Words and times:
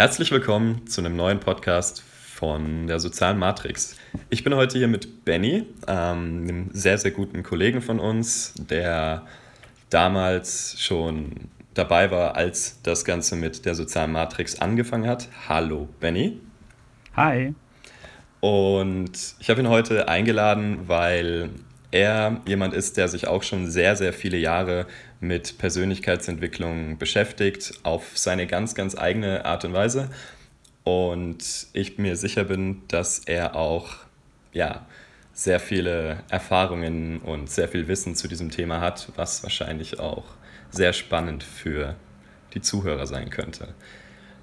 Herzlich 0.00 0.30
willkommen 0.30 0.86
zu 0.86 1.02
einem 1.02 1.14
neuen 1.14 1.40
Podcast 1.40 2.00
von 2.00 2.86
der 2.86 2.98
sozialen 3.00 3.36
Matrix. 3.36 3.98
Ich 4.30 4.42
bin 4.42 4.54
heute 4.54 4.78
hier 4.78 4.88
mit 4.88 5.26
Benny, 5.26 5.66
ähm, 5.86 6.46
einem 6.48 6.70
sehr, 6.72 6.96
sehr 6.96 7.10
guten 7.10 7.42
Kollegen 7.42 7.82
von 7.82 8.00
uns, 8.00 8.54
der 8.56 9.26
damals 9.90 10.80
schon 10.80 11.50
dabei 11.74 12.10
war, 12.10 12.34
als 12.34 12.80
das 12.82 13.04
Ganze 13.04 13.36
mit 13.36 13.66
der 13.66 13.74
sozialen 13.74 14.12
Matrix 14.12 14.58
angefangen 14.58 15.06
hat. 15.06 15.28
Hallo 15.50 15.86
Benny. 16.00 16.40
Hi. 17.14 17.54
Und 18.40 19.34
ich 19.38 19.50
habe 19.50 19.60
ihn 19.60 19.68
heute 19.68 20.08
eingeladen, 20.08 20.88
weil 20.88 21.50
er 21.90 22.40
jemand 22.46 22.72
ist, 22.72 22.96
der 22.96 23.08
sich 23.08 23.26
auch 23.26 23.42
schon 23.42 23.70
sehr, 23.70 23.96
sehr 23.96 24.14
viele 24.14 24.38
Jahre 24.38 24.86
mit 25.20 25.58
Persönlichkeitsentwicklung 25.58 26.98
beschäftigt, 26.98 27.74
auf 27.82 28.16
seine 28.16 28.46
ganz, 28.46 28.74
ganz 28.74 28.96
eigene 28.96 29.44
Art 29.44 29.64
und 29.64 29.72
Weise. 29.72 30.10
Und 30.84 31.66
ich 31.72 31.98
mir 31.98 32.16
sicher 32.16 32.44
bin, 32.44 32.82
dass 32.88 33.20
er 33.20 33.54
auch 33.54 33.90
ja, 34.52 34.86
sehr 35.32 35.60
viele 35.60 36.22
Erfahrungen 36.28 37.18
und 37.18 37.50
sehr 37.50 37.68
viel 37.68 37.86
Wissen 37.88 38.16
zu 38.16 38.28
diesem 38.28 38.50
Thema 38.50 38.80
hat, 38.80 39.10
was 39.16 39.42
wahrscheinlich 39.42 40.00
auch 40.00 40.24
sehr 40.70 40.92
spannend 40.92 41.42
für 41.42 41.96
die 42.54 42.60
Zuhörer 42.60 43.06
sein 43.06 43.30
könnte. 43.30 43.74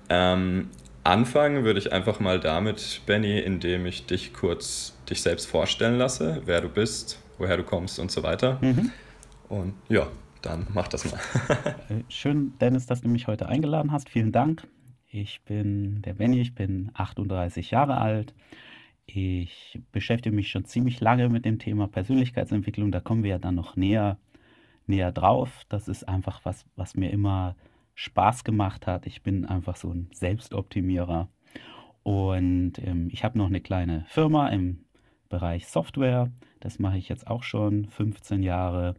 Ähm, 0.09 0.69
anfangen 1.03 1.63
würde 1.63 1.79
ich 1.79 1.91
einfach 1.91 2.19
mal 2.19 2.39
damit, 2.39 3.01
Benny, 3.05 3.39
indem 3.39 3.85
ich 3.85 4.05
dich 4.05 4.33
kurz 4.33 4.93
dich 5.09 5.21
selbst 5.21 5.45
vorstellen 5.45 5.97
lasse, 5.97 6.41
wer 6.45 6.61
du 6.61 6.69
bist, 6.69 7.19
woher 7.37 7.57
du 7.57 7.63
kommst 7.63 7.99
und 7.99 8.11
so 8.11 8.23
weiter. 8.23 8.57
Mhm. 8.61 8.91
Und 9.49 9.73
ja, 9.89 10.07
dann 10.41 10.67
mach 10.73 10.87
das 10.87 11.09
mal. 11.11 11.19
Äh, 11.89 12.03
schön, 12.09 12.53
Dennis, 12.59 12.85
dass 12.85 13.01
du 13.01 13.09
mich 13.09 13.27
heute 13.27 13.47
eingeladen 13.47 13.91
hast. 13.91 14.09
Vielen 14.09 14.31
Dank. 14.31 14.67
Ich 15.09 15.41
bin 15.43 16.01
der 16.01 16.15
Benny, 16.15 16.41
ich 16.41 16.53
bin 16.53 16.91
38 16.93 17.71
Jahre 17.71 17.97
alt. 17.97 18.33
Ich 19.05 19.79
beschäftige 19.93 20.35
mich 20.35 20.49
schon 20.49 20.65
ziemlich 20.65 20.99
lange 20.99 21.29
mit 21.29 21.45
dem 21.45 21.59
Thema 21.59 21.87
Persönlichkeitsentwicklung. 21.87 22.91
Da 22.91 22.99
kommen 22.99 23.23
wir 23.23 23.31
ja 23.31 23.39
dann 23.39 23.55
noch 23.55 23.77
näher, 23.77 24.17
näher 24.85 25.13
drauf. 25.13 25.63
Das 25.69 25.87
ist 25.87 26.07
einfach 26.07 26.41
was, 26.43 26.65
was 26.75 26.95
mir 26.95 27.09
immer 27.11 27.55
Spaß 27.95 28.43
gemacht 28.43 28.85
hat. 28.85 29.07
Ich 29.07 29.23
bin 29.23 29.45
einfach 29.45 29.77
so 29.77 29.91
ein 29.91 30.09
Selbstoptimierer. 30.13 31.29
Und 32.03 32.73
ähm, 32.79 33.09
ich 33.11 33.23
habe 33.23 33.37
noch 33.37 33.47
eine 33.47 33.61
kleine 33.61 34.05
Firma 34.09 34.49
im 34.49 34.85
Bereich 35.29 35.67
Software. 35.67 36.31
Das 36.59 36.79
mache 36.79 36.97
ich 36.97 37.09
jetzt 37.09 37.27
auch 37.27 37.43
schon 37.43 37.87
15 37.89 38.43
Jahre. 38.43 38.95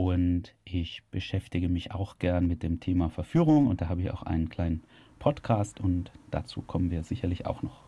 Und 0.00 0.54
ich 0.64 1.02
beschäftige 1.10 1.68
mich 1.68 1.92
auch 1.92 2.18
gern 2.18 2.46
mit 2.46 2.62
dem 2.62 2.80
Thema 2.80 3.10
Verführung. 3.10 3.66
Und 3.66 3.82
da 3.82 3.90
habe 3.90 4.00
ich 4.00 4.10
auch 4.10 4.22
einen 4.22 4.48
kleinen 4.48 4.82
Podcast. 5.18 5.78
Und 5.78 6.10
dazu 6.30 6.62
kommen 6.62 6.90
wir 6.90 7.02
sicherlich 7.02 7.44
auch 7.44 7.62
noch. 7.62 7.82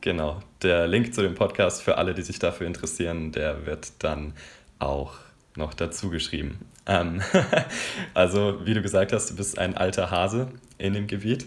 Genau. 0.00 0.40
Der 0.62 0.88
Link 0.88 1.12
zu 1.12 1.20
dem 1.20 1.34
Podcast 1.34 1.82
für 1.82 1.98
alle, 1.98 2.14
die 2.14 2.22
sich 2.22 2.38
dafür 2.38 2.66
interessieren, 2.66 3.30
der 3.30 3.66
wird 3.66 4.02
dann 4.02 4.32
auch 4.78 5.18
noch 5.54 5.74
dazu 5.74 6.08
geschrieben. 6.08 6.60
Ähm, 6.86 7.20
also, 8.14 8.64
wie 8.64 8.72
du 8.72 8.80
gesagt 8.80 9.12
hast, 9.12 9.28
du 9.28 9.36
bist 9.36 9.58
ein 9.58 9.76
alter 9.76 10.10
Hase 10.10 10.48
in 10.78 10.94
dem 10.94 11.08
Gebiet. 11.08 11.44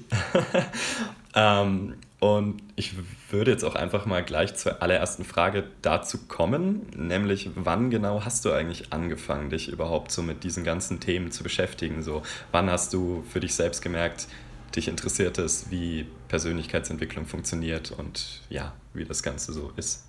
ähm, 1.36 1.96
und 2.20 2.62
ich 2.76 2.96
würde 3.30 3.52
jetzt 3.52 3.64
auch 3.64 3.76
einfach 3.76 4.06
mal 4.06 4.24
gleich 4.24 4.56
zur 4.56 4.82
allerersten 4.82 5.26
Frage 5.26 5.66
dazu 5.82 6.28
kommen, 6.28 6.88
nämlich 6.96 7.50
wann 7.56 7.90
genau 7.90 8.24
hast 8.24 8.46
du 8.46 8.52
eigentlich 8.52 8.94
angefangen, 8.94 9.50
dich 9.50 9.70
überhaupt 9.70 10.12
so 10.12 10.24
mit 10.24 10.44
diesen 10.44 10.64
ganzen 10.64 11.00
Themen 11.00 11.32
zu 11.32 11.44
beschäftigen? 11.44 12.04
So, 12.04 12.24
wann 12.52 12.70
hast 12.70 12.94
du 12.94 13.24
für 13.30 13.42
dich 13.42 13.54
selbst 13.54 13.82
gemerkt, 13.82 14.28
dich 14.76 14.88
interessiert 14.88 15.38
es, 15.38 15.70
wie 15.72 16.08
Persönlichkeitsentwicklung 16.28 17.26
funktioniert 17.26 17.92
und 17.92 18.42
ja, 18.50 18.74
wie 18.94 19.06
das 19.06 19.22
Ganze 19.22 19.54
so 19.54 19.72
ist? 19.76 20.08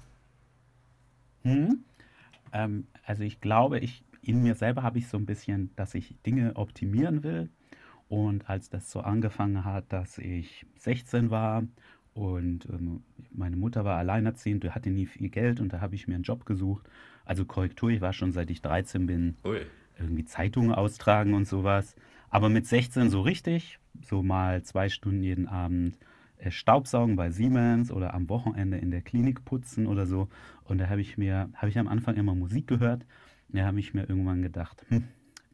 Hm. 1.42 1.84
Ähm, 2.52 2.86
also 3.04 3.24
ich 3.24 3.40
glaube, 3.40 3.80
ich 3.80 4.04
in 4.22 4.42
mir 4.42 4.54
selber 4.54 4.82
habe 4.82 4.98
ich 4.98 5.08
so 5.08 5.16
ein 5.16 5.26
bisschen, 5.26 5.70
dass 5.76 5.94
ich 5.94 6.16
Dinge 6.24 6.56
optimieren 6.56 7.22
will. 7.22 7.48
Und 8.08 8.48
als 8.48 8.70
das 8.70 8.90
so 8.90 9.00
angefangen 9.00 9.64
hat, 9.64 9.92
dass 9.92 10.18
ich 10.18 10.64
16 10.76 11.30
war 11.30 11.64
und 12.16 12.66
ähm, 12.70 13.02
meine 13.30 13.56
Mutter 13.56 13.84
war 13.84 13.98
alleinerziehend, 13.98 14.64
hatte 14.74 14.90
nie 14.90 15.06
viel 15.06 15.28
Geld 15.28 15.60
und 15.60 15.72
da 15.72 15.80
habe 15.80 15.94
ich 15.94 16.08
mir 16.08 16.14
einen 16.14 16.24
Job 16.24 16.46
gesucht. 16.46 16.88
Also 17.24 17.44
Korrektur, 17.44 17.90
ich 17.90 18.00
war 18.00 18.12
schon 18.12 18.32
seit 18.32 18.50
ich 18.50 18.62
13 18.62 19.06
bin, 19.06 19.36
Ui. 19.44 19.60
irgendwie 19.98 20.24
Zeitungen 20.24 20.72
austragen 20.72 21.34
und 21.34 21.46
sowas. 21.46 21.94
Aber 22.30 22.48
mit 22.48 22.66
16 22.66 23.10
so 23.10 23.20
richtig, 23.20 23.78
so 24.02 24.22
mal 24.22 24.62
zwei 24.62 24.88
Stunden 24.88 25.22
jeden 25.22 25.46
Abend 25.46 25.98
äh, 26.38 26.50
Staubsaugen 26.50 27.16
bei 27.16 27.30
Siemens 27.30 27.92
oder 27.92 28.14
am 28.14 28.28
Wochenende 28.28 28.78
in 28.78 28.90
der 28.90 29.02
Klinik 29.02 29.44
putzen 29.44 29.86
oder 29.86 30.06
so. 30.06 30.28
Und 30.64 30.78
da 30.78 30.88
habe 30.88 31.00
ich 31.00 31.18
mir, 31.18 31.50
habe 31.54 31.68
ich 31.68 31.78
am 31.78 31.88
Anfang 31.88 32.16
immer 32.16 32.34
Musik 32.34 32.66
gehört 32.66 33.06
da 33.48 33.64
habe 33.64 33.80
ich 33.80 33.94
mir 33.94 34.08
irgendwann 34.08 34.42
gedacht, 34.42 34.84
hm, 34.88 35.04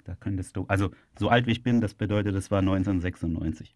da 0.05 0.15
könntest 0.15 0.57
du, 0.57 0.65
also 0.69 0.91
so 1.19 1.29
alt 1.29 1.47
wie 1.47 1.53
ich 1.53 1.63
bin, 1.63 1.81
das 1.81 1.95
bedeutet, 1.95 2.35
das 2.35 2.51
war 2.51 2.59
1996. 2.59 3.75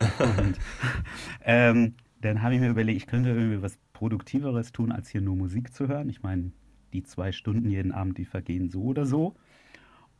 Und 0.00 0.58
ähm, 1.44 1.94
dann 2.24 2.42
habe 2.42 2.54
ich 2.54 2.60
mir 2.60 2.70
überlegt, 2.70 2.96
ich 2.96 3.06
könnte 3.06 3.30
irgendwie 3.30 3.62
was 3.62 3.78
Produktiveres 3.92 4.72
tun, 4.72 4.92
als 4.92 5.08
hier 5.08 5.20
nur 5.20 5.36
Musik 5.36 5.74
zu 5.74 5.88
hören. 5.88 6.08
Ich 6.08 6.22
meine, 6.22 6.52
die 6.92 7.02
zwei 7.02 7.32
Stunden 7.32 7.68
jeden 7.68 7.92
Abend, 7.92 8.18
die 8.18 8.24
vergehen 8.24 8.70
so 8.70 8.82
oder 8.82 9.04
so. 9.04 9.34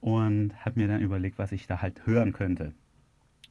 Und 0.01 0.53
habe 0.65 0.81
mir 0.81 0.89
dann 0.89 1.01
überlegt, 1.01 1.39
was 1.39 1.53
ich 1.53 1.67
da 1.67 1.81
halt 1.81 2.07
hören 2.07 2.33
könnte. 2.33 2.75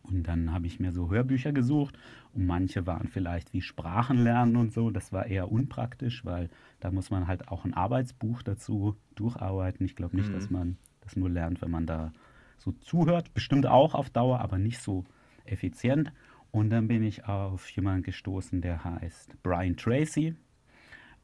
Und 0.03 0.27
dann 0.27 0.51
habe 0.51 0.67
ich 0.67 0.79
mir 0.79 0.91
so 0.91 1.09
Hörbücher 1.09 1.53
gesucht 1.53 1.97
und 2.33 2.45
manche 2.45 2.85
waren 2.85 3.07
vielleicht 3.07 3.53
wie 3.53 3.61
Sprachen 3.61 4.17
lernen 4.17 4.57
und 4.57 4.73
so. 4.73 4.91
Das 4.91 5.13
war 5.13 5.25
eher 5.25 5.51
unpraktisch, 5.51 6.25
weil 6.25 6.49
da 6.81 6.91
muss 6.91 7.09
man 7.09 7.27
halt 7.27 7.47
auch 7.47 7.63
ein 7.63 7.73
Arbeitsbuch 7.73 8.43
dazu 8.43 8.97
durcharbeiten. 9.15 9.85
Ich 9.85 9.95
glaube 9.95 10.17
nicht, 10.17 10.29
mhm. 10.29 10.33
dass 10.33 10.49
man 10.49 10.77
das 11.01 11.15
nur 11.15 11.29
lernt, 11.29 11.61
wenn 11.61 11.71
man 11.71 11.85
da 11.85 12.11
so 12.57 12.73
zuhört. 12.73 13.33
Bestimmt 13.33 13.65
auch 13.65 13.95
auf 13.95 14.09
Dauer, 14.09 14.41
aber 14.41 14.57
nicht 14.57 14.79
so 14.79 15.05
effizient. 15.45 16.11
Und 16.53 16.69
dann 16.69 16.87
bin 16.87 17.01
ich 17.01 17.25
auf 17.25 17.67
jemanden 17.71 18.03
gestoßen, 18.03 18.61
der 18.61 18.83
heißt 18.83 19.41
Brian 19.41 19.75
Tracy. 19.75 20.35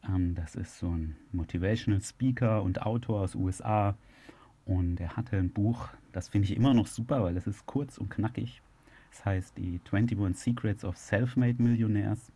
Ähm, 0.03 0.33
das 0.33 0.55
ist 0.55 0.79
so 0.79 0.89
ein 0.89 1.17
Motivational 1.31 2.01
Speaker 2.01 2.63
und 2.63 2.81
Autor 2.81 3.21
aus 3.21 3.35
USA. 3.35 3.95
Und 4.65 4.99
er 4.99 5.15
hatte 5.15 5.37
ein 5.37 5.51
Buch, 5.51 5.89
das 6.13 6.29
finde 6.29 6.47
ich 6.47 6.57
immer 6.57 6.73
noch 6.73 6.87
super, 6.87 7.23
weil 7.23 7.37
es 7.37 7.45
ist 7.45 7.67
kurz 7.67 7.99
und 7.99 8.09
knackig. 8.09 8.63
Das 9.11 9.23
heißt 9.23 9.57
die 9.59 9.79
21 9.91 10.35
Secrets 10.35 10.83
of 10.83 10.97
Self-Made 10.97 11.61
Millionaires. 11.61 12.31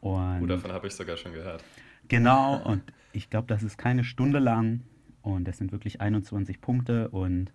Und 0.00 0.42
oh, 0.42 0.46
davon 0.46 0.70
habe 0.70 0.86
ich 0.86 0.94
sogar 0.94 1.16
schon 1.16 1.32
gehört. 1.32 1.64
Genau, 2.06 2.62
und 2.64 2.84
ich 3.12 3.30
glaube, 3.30 3.48
das 3.48 3.64
ist 3.64 3.78
keine 3.78 4.04
Stunde 4.04 4.38
lang 4.38 4.82
und 5.22 5.48
das 5.48 5.58
sind 5.58 5.72
wirklich 5.72 6.00
21 6.00 6.60
Punkte 6.60 7.08
und 7.08 7.52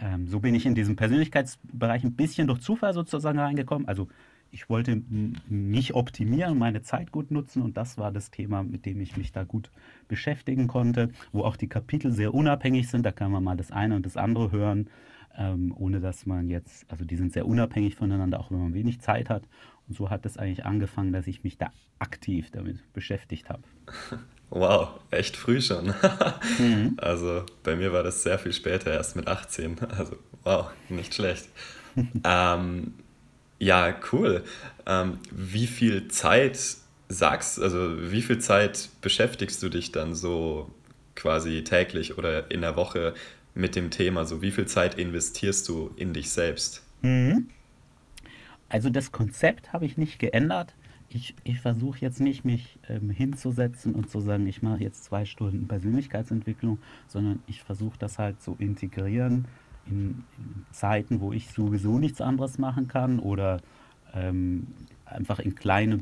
ähm, 0.00 0.28
so 0.28 0.40
bin 0.40 0.54
ich 0.54 0.66
in 0.66 0.74
diesem 0.74 0.96
Persönlichkeitsbereich 0.96 2.04
ein 2.04 2.14
bisschen 2.14 2.46
durch 2.46 2.60
Zufall 2.60 2.94
sozusagen 2.94 3.38
reingekommen. 3.38 3.88
Also 3.88 4.08
ich 4.50 4.70
wollte 4.70 5.02
mich 5.48 5.94
optimieren, 5.94 6.56
meine 6.58 6.80
Zeit 6.82 7.12
gut 7.12 7.30
nutzen 7.30 7.62
und 7.62 7.76
das 7.76 7.98
war 7.98 8.10
das 8.10 8.30
Thema, 8.30 8.62
mit 8.62 8.86
dem 8.86 9.00
ich 9.00 9.16
mich 9.16 9.30
da 9.30 9.44
gut 9.44 9.70
beschäftigen 10.08 10.68
konnte, 10.68 11.10
wo 11.32 11.42
auch 11.42 11.56
die 11.56 11.68
Kapitel 11.68 12.12
sehr 12.12 12.32
unabhängig 12.32 12.88
sind. 12.88 13.04
Da 13.04 13.12
kann 13.12 13.30
man 13.30 13.44
mal 13.44 13.56
das 13.56 13.70
eine 13.72 13.96
und 13.96 14.06
das 14.06 14.16
andere 14.16 14.50
hören 14.50 14.88
ähm, 15.38 15.72
ohne 15.76 16.00
dass 16.00 16.26
man 16.26 16.50
jetzt, 16.50 16.90
also 16.90 17.04
die 17.04 17.16
sind 17.16 17.32
sehr 17.32 17.46
unabhängig 17.46 17.94
voneinander, 17.94 18.40
auch 18.40 18.50
wenn 18.50 18.58
man 18.58 18.74
wenig 18.74 19.00
Zeit 19.00 19.30
hat. 19.30 19.44
Und 19.86 19.94
so 19.96 20.10
hat 20.10 20.26
es 20.26 20.36
eigentlich 20.36 20.66
angefangen, 20.66 21.12
dass 21.12 21.26
ich 21.26 21.44
mich 21.44 21.56
da 21.56 21.72
aktiv 21.98 22.50
damit 22.50 22.92
beschäftigt 22.92 23.48
habe. 23.48 23.62
Wow, 24.50 25.00
echt 25.10 25.36
früh 25.36 25.60
schon. 25.60 25.94
mhm. 26.58 26.94
Also 26.96 27.44
bei 27.62 27.76
mir 27.76 27.92
war 27.92 28.02
das 28.02 28.22
sehr 28.22 28.38
viel 28.38 28.52
später, 28.52 28.92
erst 28.92 29.16
mit 29.16 29.28
18. 29.28 29.76
Also 29.96 30.16
wow, 30.44 30.70
nicht 30.88 31.14
schlecht. 31.14 31.48
ähm, 32.24 32.94
ja, 33.58 33.94
cool. 34.12 34.44
Ähm, 34.86 35.18
wie 35.30 35.66
viel 35.66 36.08
Zeit 36.08 36.58
sagst, 37.08 37.60
also 37.60 38.10
wie 38.10 38.22
viel 38.22 38.38
Zeit 38.38 38.88
beschäftigst 39.00 39.62
du 39.62 39.68
dich 39.68 39.92
dann 39.92 40.14
so 40.14 40.70
quasi 41.14 41.64
täglich 41.64 42.16
oder 42.16 42.50
in 42.50 42.60
der 42.60 42.76
Woche 42.76 43.14
mit 43.54 43.76
dem 43.76 43.90
Thema? 43.90 44.24
So, 44.24 44.40
wie 44.40 44.50
viel 44.50 44.66
Zeit 44.66 44.98
investierst 44.98 45.68
du 45.68 45.90
in 45.96 46.12
dich 46.12 46.30
selbst? 46.30 46.82
Mhm. 47.02 47.48
Also 48.68 48.90
das 48.90 49.12
Konzept 49.12 49.72
habe 49.72 49.86
ich 49.86 49.96
nicht 49.96 50.18
geändert. 50.18 50.74
Ich, 51.10 51.34
ich 51.44 51.60
versuche 51.60 52.00
jetzt 52.00 52.20
nicht, 52.20 52.44
mich 52.44 52.78
ähm, 52.88 53.08
hinzusetzen 53.08 53.94
und 53.94 54.10
zu 54.10 54.20
sagen, 54.20 54.46
ich 54.46 54.62
mache 54.62 54.82
jetzt 54.82 55.04
zwei 55.04 55.24
Stunden 55.24 55.66
Persönlichkeitsentwicklung, 55.66 56.78
sondern 57.06 57.42
ich 57.46 57.62
versuche 57.62 57.98
das 57.98 58.18
halt 58.18 58.42
zu 58.42 58.56
integrieren 58.58 59.46
in, 59.86 60.24
in, 60.36 60.66
Zeiten, 60.70 61.20
wo 61.20 61.32
ich 61.32 61.48
sowieso 61.48 61.98
nichts 61.98 62.20
anderes 62.20 62.58
machen 62.58 62.88
kann 62.88 63.20
oder 63.20 63.60
ähm, 64.14 64.66
einfach 65.06 65.38
in 65.38 65.54
kleine 65.54 66.00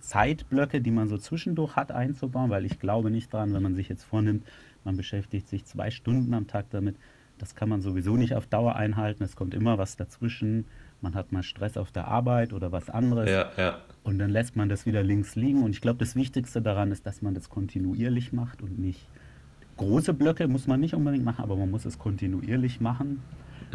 Zeitblöcke, 0.00 0.80
die 0.80 0.90
man 0.90 1.08
so 1.08 1.18
zwischendurch 1.18 1.76
hat, 1.76 1.92
einzubauen, 1.92 2.48
weil 2.48 2.64
ich 2.64 2.78
glaube 2.78 3.10
nicht 3.10 3.32
daran, 3.34 3.52
wenn 3.52 3.62
man 3.62 3.74
sich 3.74 3.88
jetzt 3.90 4.04
vornimmt, 4.04 4.46
man 4.84 4.96
beschäftigt 4.96 5.48
sich 5.48 5.66
zwei 5.66 5.90
Stunden 5.90 6.32
am 6.32 6.46
Tag 6.46 6.70
damit. 6.70 6.96
Das 7.36 7.54
kann 7.54 7.68
man 7.68 7.82
sowieso 7.82 8.16
nicht 8.16 8.34
auf 8.34 8.46
Dauer 8.46 8.76
einhalten. 8.76 9.22
Es 9.22 9.36
kommt 9.36 9.54
immer 9.54 9.78
was 9.78 9.96
dazwischen 9.96 10.64
man 11.00 11.14
hat 11.14 11.32
mal 11.32 11.42
Stress 11.42 11.76
auf 11.76 11.92
der 11.92 12.08
Arbeit 12.08 12.52
oder 12.52 12.72
was 12.72 12.90
anderes 12.90 13.30
Ja, 13.30 13.50
ja. 13.56 13.78
und 14.02 14.18
dann 14.18 14.30
lässt 14.30 14.56
man 14.56 14.68
das 14.68 14.84
wieder 14.86 15.02
links 15.02 15.36
liegen. 15.36 15.62
Und 15.62 15.70
ich 15.70 15.80
glaube, 15.80 15.98
das 15.98 16.16
Wichtigste 16.16 16.60
daran 16.60 16.90
ist, 16.92 17.06
dass 17.06 17.22
man 17.22 17.34
das 17.34 17.48
kontinuierlich 17.48 18.32
macht 18.32 18.62
und 18.62 18.78
nicht 18.78 19.06
große 19.76 20.12
Blöcke 20.12 20.48
muss 20.48 20.66
man 20.66 20.80
nicht 20.80 20.94
unbedingt 20.94 21.24
machen, 21.24 21.42
aber 21.44 21.54
man 21.56 21.70
muss 21.70 21.84
es 21.84 21.98
kontinuierlich 21.98 22.80
machen. 22.80 23.22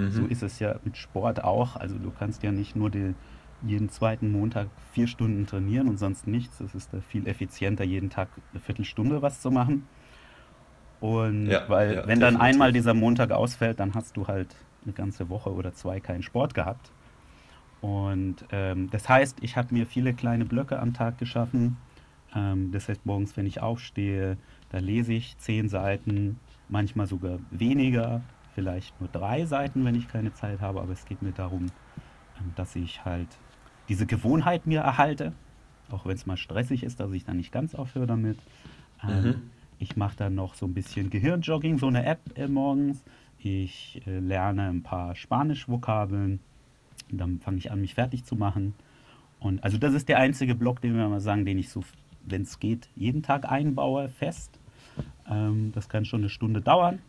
So 0.09 0.23
Mhm. 0.23 0.29
ist 0.29 0.43
es 0.43 0.59
ja 0.59 0.79
mit 0.83 0.97
Sport 0.97 1.43
auch. 1.43 1.75
Also 1.77 1.97
du 1.97 2.11
kannst 2.11 2.43
ja 2.43 2.51
nicht 2.51 2.75
nur 2.75 2.89
die, 2.89 3.13
jeden 3.65 3.87
zweiten 3.89 4.31
Montag 4.31 4.67
vier 4.91 5.07
Stunden 5.07 5.45
trainieren 5.45 5.87
und 5.87 5.97
sonst 5.99 6.27
nichts. 6.27 6.59
Es 6.59 6.75
ist 6.75 6.93
da 6.93 6.99
viel 6.99 7.25
effizienter, 7.27 7.83
jeden 7.85 8.09
Tag 8.09 8.27
eine 8.51 8.59
Viertelstunde 8.59 9.21
was 9.21 9.39
zu 9.41 9.51
machen. 9.51 9.87
Und 10.99 11.47
Ja, 11.47 11.63
weil, 11.67 11.95
ja, 11.95 12.07
wenn 12.07 12.19
dann 12.19 12.35
einmal 12.37 12.69
definitiv. 12.71 12.73
dieser 12.91 12.93
Montag 12.93 13.31
ausfällt, 13.31 13.79
dann 13.79 13.93
hast 13.93 14.17
du 14.17 14.27
halt 14.27 14.55
eine 14.83 14.93
ganze 14.93 15.29
Woche 15.29 15.53
oder 15.53 15.73
zwei 15.73 15.99
keinen 15.99 16.23
Sport 16.23 16.53
gehabt. 16.53 16.91
Und 17.83 18.45
ähm, 18.51 18.89
das 18.91 19.09
heißt, 19.09 19.39
ich 19.41 19.57
habe 19.57 19.73
mir 19.73 19.85
viele 19.85 20.13
kleine 20.13 20.45
Blöcke 20.45 20.79
am 20.79 20.93
Tag 20.93 21.17
geschaffen. 21.17 21.75
Ähm, 22.33 22.71
das 22.71 22.87
heißt, 22.87 23.05
morgens, 23.05 23.35
wenn 23.35 23.45
ich 23.45 23.61
aufstehe, 23.61 24.37
da 24.69 24.77
lese 24.77 25.11
ich 25.11 25.37
zehn 25.37 25.67
Seiten, 25.67 26.39
manchmal 26.69 27.07
sogar 27.07 27.39
weniger, 27.51 28.21
vielleicht 28.55 28.97
nur 29.01 29.09
drei 29.09 29.45
Seiten, 29.45 29.83
wenn 29.83 29.95
ich 29.95 30.07
keine 30.07 30.33
Zeit 30.33 30.61
habe. 30.61 30.79
Aber 30.79 30.93
es 30.93 31.03
geht 31.03 31.21
mir 31.21 31.33
darum, 31.33 31.73
ähm, 32.39 32.53
dass 32.55 32.73
ich 32.77 33.03
halt 33.03 33.27
diese 33.89 34.05
Gewohnheit 34.05 34.65
mir 34.65 34.79
erhalte, 34.79 35.33
auch 35.91 36.05
wenn 36.05 36.15
es 36.15 36.25
mal 36.25 36.37
stressig 36.37 36.83
ist, 36.83 37.01
dass 37.01 37.11
ich 37.11 37.25
dann 37.25 37.35
nicht 37.35 37.51
ganz 37.51 37.75
aufhöre 37.75 38.07
damit. 38.07 38.39
Ähm, 39.03 39.25
Mhm. 39.25 39.51
ich 39.79 39.97
mache 39.97 40.15
dann 40.15 40.35
noch 40.35 40.55
so 40.55 40.65
ein 40.67 40.73
bisschen 40.73 41.09
Gehirnjogging, 41.09 41.79
so 41.79 41.87
eine 41.87 42.05
App 42.05 42.21
äh, 42.37 42.47
morgens. 42.47 43.03
Ich 43.39 44.01
äh, 44.07 44.19
lerne 44.19 44.69
ein 44.69 44.83
paar 44.83 45.15
Spanisch-Vokabeln. 45.17 46.39
Dann 47.09 47.39
fange 47.39 47.57
ich 47.57 47.71
an, 47.71 47.81
mich 47.81 47.93
fertig 47.93 48.25
zu 48.25 48.35
machen. 48.35 48.73
Und 49.39 49.63
also 49.63 49.77
das 49.77 49.93
ist 49.93 50.09
der 50.09 50.19
einzige 50.19 50.55
Block, 50.55 50.81
den 50.81 50.95
wir 50.95 51.07
mal 51.07 51.19
sagen, 51.19 51.45
den 51.45 51.59
ich 51.59 51.69
so, 51.69 51.83
wenn 52.25 52.43
es 52.43 52.59
geht, 52.59 52.87
jeden 52.95 53.23
Tag 53.23 53.49
einbaue, 53.49 54.09
fest. 54.09 54.59
Ähm, 55.29 55.71
das 55.73 55.89
kann 55.89 56.05
schon 56.05 56.21
eine 56.21 56.29
Stunde 56.29 56.61
dauern. 56.61 56.99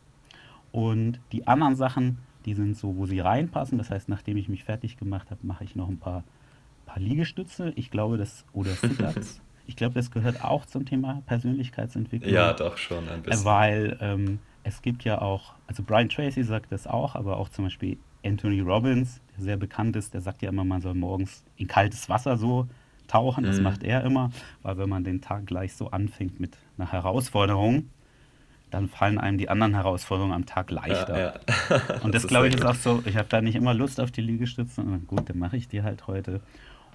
Und 0.73 1.21
die 1.31 1.47
anderen 1.47 1.77
Sachen, 1.77 2.19
die 2.45 2.55
sind 2.55 2.77
so, 2.77 2.97
wo 2.97 3.07
sie 3.07 3.21
reinpassen. 3.21 3.79
Das 3.79 3.91
heißt, 3.91 4.09
nachdem 4.09 4.37
ich 4.37 4.49
mich 4.49 4.65
fertig 4.65 4.97
gemacht 4.97 5.31
habe, 5.31 5.47
mache 5.47 5.65
ich 5.65 5.77
noch 5.77 5.89
ein 5.89 5.99
paar, 5.99 6.25
paar 6.87 6.99
Liegestütze. 6.99 7.73
Ich 7.77 7.91
glaube, 7.91 8.19
das, 8.19 8.45
oder 8.53 8.71
Sit-Ups. 8.75 9.41
Ich 9.67 9.77
glaube, 9.77 9.95
das 9.95 10.11
gehört 10.11 10.45
auch 10.45 10.67
zum 10.67 10.85
Thema 10.85 11.23
Persönlichkeitsentwicklung. 11.27 12.33
Ja, 12.33 12.53
doch 12.53 12.77
schon 12.77 13.09
ein 13.09 13.23
bisschen. 13.23 13.45
Weil 13.45 13.97
ähm, 14.01 14.41
es 14.63 14.83
gibt 14.83 15.05
ja 15.05 15.23
auch, 15.23 15.55
also 15.67 15.83
Brian 15.83 16.09
Tracy 16.09 16.43
sagt 16.43 16.73
das 16.73 16.87
auch, 16.87 17.15
aber 17.15 17.39
auch 17.39 17.49
zum 17.49 17.65
Beispiel 17.65 17.99
Anthony 18.25 18.61
Robbins, 18.61 19.21
der 19.37 19.45
sehr 19.45 19.57
bekannt 19.57 19.97
ist, 19.97 20.15
der 20.15 20.21
sagt 20.21 20.43
ja 20.43 20.49
immer, 20.49 20.65
man 20.65 20.81
soll 20.81 20.95
morgens 20.95 21.45
in 21.57 21.67
kaltes 21.67 22.09
Wasser 22.09 22.37
so 22.37 22.67
tauchen. 23.07 23.45
Das 23.45 23.59
Mhm. 23.59 23.63
macht 23.65 23.83
er 23.83 24.03
immer, 24.05 24.31
weil 24.63 24.79
wenn 24.79 24.89
man 24.89 25.05
den 25.05 25.21
Tag 25.21 25.47
gleich 25.47 25.75
so 25.75 25.91
anfängt 25.91 26.41
mit 26.41 26.57
einer 26.79 26.91
Herausforderung, 26.91 27.91
dann 28.71 28.89
fallen 28.89 29.19
einem 29.19 29.39
die 29.39 29.49
anderen 29.49 29.75
Herausforderungen 29.75 30.33
am 30.33 30.47
Tag 30.47 30.71
leichter. 30.71 31.19
Ja, 31.19 31.77
ja. 31.77 32.01
Und 32.03 32.15
das, 32.15 32.25
ist 32.25 32.29
glaube 32.29 32.49
ich, 32.49 32.55
ist 32.55 32.65
auch 32.65 32.75
so, 32.75 33.03
ich 33.05 33.17
habe 33.17 33.29
da 33.29 33.41
nicht 33.41 33.55
immer 33.55 33.73
Lust 33.75 34.01
auf 34.01 34.11
die 34.11 34.21
Liegestütze. 34.23 34.81
Und 34.81 35.07
gut, 35.07 35.29
dann 35.29 35.39
mache 35.39 35.57
ich 35.57 35.69
die 35.69 35.83
halt 35.83 36.07
heute. 36.09 36.41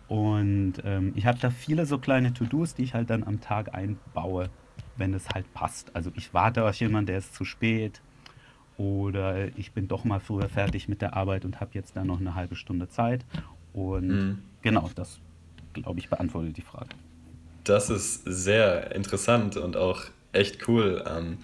Und 0.09 0.73
ähm, 0.83 1.13
ich 1.15 1.25
habe 1.25 1.37
da 1.39 1.51
viele 1.51 1.85
so 1.85 1.99
kleine 1.99 2.33
To-Dos, 2.33 2.73
die 2.73 2.83
ich 2.83 2.95
halt 2.95 3.09
dann 3.11 3.23
am 3.23 3.39
Tag 3.39 3.73
einbaue, 3.75 4.49
wenn 4.97 5.13
es 5.13 5.29
halt 5.29 5.53
passt. 5.53 5.95
Also 5.95 6.11
ich 6.15 6.33
warte 6.33 6.65
auf 6.67 6.75
jemanden, 6.75 7.05
der 7.07 7.19
ist 7.19 7.35
zu 7.35 7.45
spät. 7.45 8.01
Oder 8.79 9.49
ich 9.57 9.73
bin 9.73 9.89
doch 9.89 10.05
mal 10.05 10.21
früher 10.21 10.47
fertig 10.47 10.87
mit 10.87 11.01
der 11.01 11.13
Arbeit 11.13 11.43
und 11.43 11.59
habe 11.59 11.71
jetzt 11.73 11.97
dann 11.97 12.07
noch 12.07 12.21
eine 12.21 12.33
halbe 12.33 12.55
Stunde 12.55 12.87
Zeit. 12.87 13.25
Und 13.73 14.07
Mhm. 14.07 14.37
genau, 14.61 14.89
das, 14.95 15.19
glaube 15.73 15.99
ich, 15.99 16.09
beantwortet 16.09 16.55
die 16.55 16.61
Frage. 16.61 16.87
Das 17.65 17.89
ist 17.89 18.23
sehr 18.23 18.95
interessant 18.95 19.57
und 19.57 19.75
auch 19.75 20.03
echt 20.31 20.69
cool. 20.69 21.03
Ähm, 21.05 21.39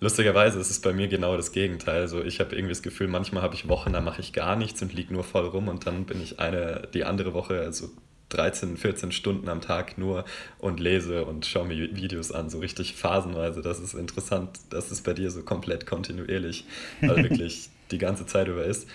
lustigerweise 0.00 0.58
ist 0.58 0.70
es 0.70 0.80
bei 0.80 0.92
mir 0.92 1.06
genau 1.06 1.36
das 1.36 1.52
Gegenteil. 1.52 2.00
Also 2.00 2.20
ich 2.24 2.40
habe 2.40 2.56
irgendwie 2.56 2.72
das 2.72 2.82
Gefühl, 2.82 3.06
manchmal 3.06 3.44
habe 3.44 3.54
ich 3.54 3.68
Wochen, 3.68 3.92
da 3.92 4.00
mache 4.00 4.20
ich 4.20 4.32
gar 4.32 4.56
nichts 4.56 4.82
und 4.82 4.92
liege 4.92 5.14
nur 5.14 5.22
voll 5.22 5.46
rum 5.46 5.68
und 5.68 5.86
dann 5.86 6.04
bin 6.04 6.20
ich 6.20 6.40
eine, 6.40 6.88
die 6.92 7.04
andere 7.04 7.32
Woche, 7.32 7.60
also 7.60 7.90
13, 8.32 8.76
14 8.76 9.12
Stunden 9.12 9.48
am 9.48 9.60
Tag 9.60 9.98
nur 9.98 10.24
und 10.58 10.80
lese 10.80 11.24
und 11.24 11.46
schaue 11.46 11.66
mir 11.66 11.94
Videos 11.96 12.32
an, 12.32 12.50
so 12.50 12.58
richtig 12.58 12.94
phasenweise. 12.94 13.62
Das 13.62 13.80
ist 13.80 13.94
interessant, 13.94 14.50
dass 14.70 14.90
es 14.90 15.02
bei 15.02 15.12
dir 15.12 15.30
so 15.30 15.42
komplett 15.42 15.86
kontinuierlich, 15.86 16.64
also 17.00 17.16
wirklich 17.22 17.70
die 17.90 17.98
ganze 17.98 18.26
Zeit 18.26 18.48
über 18.48 18.64
ist. 18.64 18.88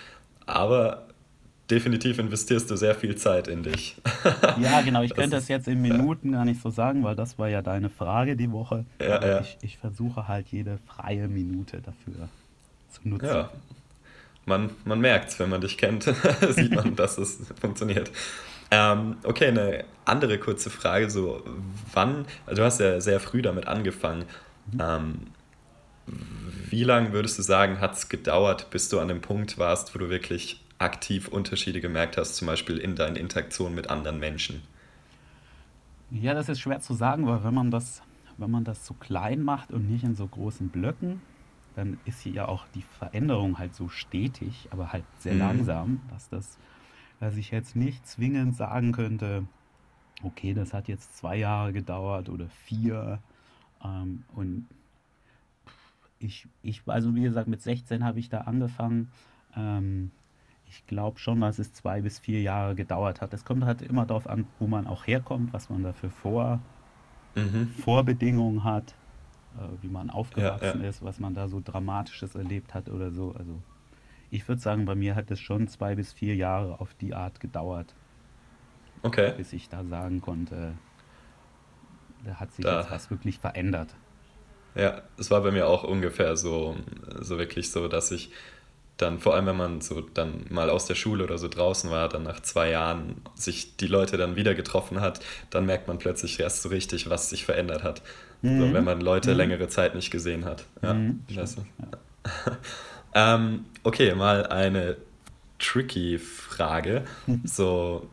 Aber 0.46 1.08
definitiv 1.70 2.18
investierst 2.18 2.70
du 2.70 2.76
sehr 2.76 2.94
viel 2.94 3.16
Zeit 3.16 3.48
in 3.48 3.62
dich. 3.62 3.96
Ja, 4.60 4.80
genau. 4.80 5.02
Ich 5.02 5.10
Das 5.10 5.18
könnte 5.18 5.36
ist, 5.36 5.48
jetzt 5.48 5.68
in 5.68 5.84
ja, 5.84 5.92
Minuten 5.92 6.32
gar 6.32 6.44
nicht 6.44 6.60
so 6.60 6.70
sagen, 6.70 7.04
weil 7.04 7.14
das 7.14 7.38
war 7.38 7.48
ja 7.48 7.62
deine 7.62 7.90
Frage 7.90 8.36
die 8.36 8.50
Woche. 8.50 8.84
ja, 9.00 9.24
ja. 9.24 9.40
ich, 9.40 9.58
ich 9.62 9.78
versuche 9.78 10.26
halt 10.26 10.48
jede 10.48 10.78
freie 10.86 11.28
Minute 11.28 11.80
dafür 11.80 12.28
zu 12.90 13.08
nutzen. 13.08 13.26
Ja, 13.26 13.50
man, 14.46 14.70
man 14.84 15.00
merkt 15.00 15.30
es, 15.30 15.38
wenn 15.38 15.50
man 15.50 15.60
dich 15.60 15.78
kennt, 15.78 16.04
sieht 16.50 16.74
man, 16.74 16.96
dass 16.96 17.18
es 17.18 17.38
funktioniert. 17.60 18.10
Ähm, 18.70 19.20
okay, 19.24 19.46
eine 19.48 19.84
andere 20.04 20.38
kurze 20.38 20.70
Frage, 20.70 21.10
so 21.10 21.42
wann, 21.46 22.26
also 22.46 22.60
du 22.62 22.66
hast 22.66 22.80
ja 22.80 23.00
sehr 23.00 23.20
früh 23.20 23.42
damit 23.42 23.66
angefangen, 23.66 24.26
Mhm. 24.66 24.78
ähm, 24.78 25.32
wie 26.06 26.84
lange 26.84 27.12
würdest 27.12 27.38
du 27.38 27.42
sagen, 27.42 27.80
hat 27.80 27.94
es 27.94 28.08
gedauert, 28.08 28.70
bis 28.70 28.88
du 28.88 28.98
an 29.00 29.08
dem 29.08 29.20
Punkt 29.20 29.58
warst, 29.58 29.94
wo 29.94 29.98
du 29.98 30.08
wirklich 30.10 30.66
aktiv 30.78 31.28
Unterschiede 31.28 31.80
gemerkt 31.80 32.16
hast, 32.16 32.36
zum 32.36 32.46
Beispiel 32.46 32.78
in 32.78 32.96
deinen 32.96 33.16
Interaktionen 33.16 33.74
mit 33.74 33.90
anderen 33.90 34.18
Menschen? 34.18 34.62
Ja, 36.10 36.34
das 36.34 36.48
ist 36.48 36.60
schwer 36.60 36.80
zu 36.80 36.94
sagen, 36.94 37.26
weil 37.26 37.44
wenn 37.44 37.54
man 37.54 37.70
das, 37.70 38.02
wenn 38.36 38.50
man 38.50 38.64
das 38.64 38.86
so 38.86 38.94
klein 38.94 39.42
macht 39.42 39.72
und 39.72 39.86
nicht 39.86 40.04
in 40.04 40.14
so 40.14 40.26
großen 40.26 40.70
Blöcken, 40.70 41.22
dann 41.74 42.00
ist 42.04 42.20
hier 42.20 42.32
ja 42.32 42.48
auch 42.48 42.66
die 42.68 42.82
Veränderung 42.82 43.58
halt 43.58 43.74
so 43.74 43.88
stetig, 43.88 44.72
aber 44.72 44.92
halt 44.92 45.06
sehr 45.18 45.34
Mhm. 45.34 45.34
langsam, 45.34 46.06
dass 46.08 46.28
das, 46.28 46.58
dass 47.20 47.36
ich 47.36 47.50
jetzt 47.50 47.76
nicht 47.76 48.06
zwingend 48.06 48.56
sagen 48.56 48.92
könnte, 48.92 49.46
okay, 50.22 50.54
das 50.54 50.74
hat 50.74 50.88
jetzt 50.88 51.16
zwei 51.16 51.36
Jahre 51.36 51.72
gedauert 51.72 52.28
oder 52.28 52.48
vier. 52.48 53.22
Ähm, 53.84 54.24
und 54.34 54.68
ich, 56.18 56.48
ich, 56.62 56.82
also 56.86 57.14
wie 57.14 57.22
gesagt, 57.22 57.48
mit 57.48 57.62
16 57.62 58.04
habe 58.04 58.18
ich 58.18 58.28
da 58.28 58.42
angefangen. 58.42 59.10
Ähm, 59.56 60.10
ich 60.66 60.86
glaube 60.86 61.18
schon, 61.18 61.40
dass 61.40 61.58
es 61.58 61.72
zwei 61.72 62.02
bis 62.02 62.18
vier 62.18 62.42
Jahre 62.42 62.74
gedauert 62.74 63.20
hat. 63.20 63.32
Es 63.32 63.44
kommt 63.44 63.64
halt 63.64 63.82
immer 63.82 64.04
darauf 64.06 64.26
an, 64.28 64.46
wo 64.58 64.66
man 64.66 64.86
auch 64.86 65.06
herkommt, 65.06 65.52
was 65.52 65.70
man 65.70 65.82
da 65.82 65.92
für 65.92 66.10
Vor, 66.10 66.60
Mhm. 67.34 67.68
Vorbedingungen 67.68 68.64
hat, 68.64 68.98
äh, 69.56 69.82
wie 69.82 69.88
man 69.88 70.08
Ja, 70.08 70.14
aufgewachsen 70.14 70.80
ja, 70.80 70.88
ist, 70.88 71.02
was 71.02 71.20
man 71.20 71.34
da 71.34 71.48
so 71.48 71.60
Dramatisches 71.60 72.34
erlebt 72.34 72.74
hat 72.74 72.88
oder 72.88 73.10
so. 73.12 73.32
Also 73.34 73.62
ich 74.30 74.48
würde 74.48 74.60
sagen, 74.62 74.84
bei 74.86 74.94
mir 74.94 75.14
hat 75.16 75.30
es 75.30 75.40
schon 75.40 75.68
zwei 75.68 75.94
bis 75.94 76.12
vier 76.12 76.34
Jahre 76.36 76.80
auf 76.80 76.94
die 76.94 77.14
Art 77.14 77.40
gedauert, 77.40 77.96
okay. 79.04 79.32
bis 79.36 79.52
ich 79.54 79.70
da 79.70 79.84
sagen 79.86 80.20
konnte, 80.20 80.82
da 82.22 82.38
hat 82.38 82.52
sich 82.52 82.68
jetzt 82.70 82.90
Da, 82.90 82.92
was 82.92 83.10
wirklich 83.10 83.40
verändert. 83.40 83.98
Ja, 84.74 85.02
es 85.16 85.30
war 85.30 85.42
bei 85.42 85.50
mir 85.50 85.66
auch 85.66 85.82
ungefähr 85.84 86.36
so, 86.36 86.76
so 87.20 87.38
wirklich 87.38 87.70
so, 87.72 87.88
dass 87.88 88.10
ich 88.10 88.30
dann, 88.98 89.20
vor 89.20 89.34
allem 89.34 89.46
wenn 89.46 89.56
man 89.56 89.80
so 89.80 90.00
dann 90.02 90.46
mal 90.50 90.70
aus 90.70 90.86
der 90.86 90.94
Schule 90.96 91.24
oder 91.24 91.38
so 91.38 91.48
draußen 91.48 91.90
war, 91.90 92.08
dann 92.08 92.24
nach 92.24 92.40
zwei 92.40 92.70
Jahren 92.70 93.22
sich 93.34 93.76
die 93.76 93.86
Leute 93.88 94.16
dann 94.16 94.36
wieder 94.36 94.54
getroffen 94.54 95.00
hat, 95.00 95.20
dann 95.50 95.66
merkt 95.66 95.88
man 95.88 95.98
plötzlich 95.98 96.40
erst 96.40 96.62
so 96.62 96.68
richtig, 96.70 97.10
was 97.10 97.30
sich 97.30 97.44
verändert 97.44 97.82
hat. 97.84 98.02
So, 98.56 98.72
wenn 98.72 98.84
Mhm. 98.84 98.84
man 98.84 99.00
Leute 99.00 99.32
Mhm. 99.32 99.36
längere 99.36 99.68
Zeit 99.68 99.94
nicht 99.94 100.10
gesehen 100.10 100.44
hat. 100.44 100.66
Ja, 100.82 100.94
Mhm, 100.94 101.20
stimmt. 101.28 101.66
Ja. 101.78 101.98
ähm, 103.18 103.64
okay, 103.82 104.14
mal 104.14 104.46
eine 104.46 104.96
tricky 105.58 106.18
Frage. 106.18 107.04
So, 107.44 108.08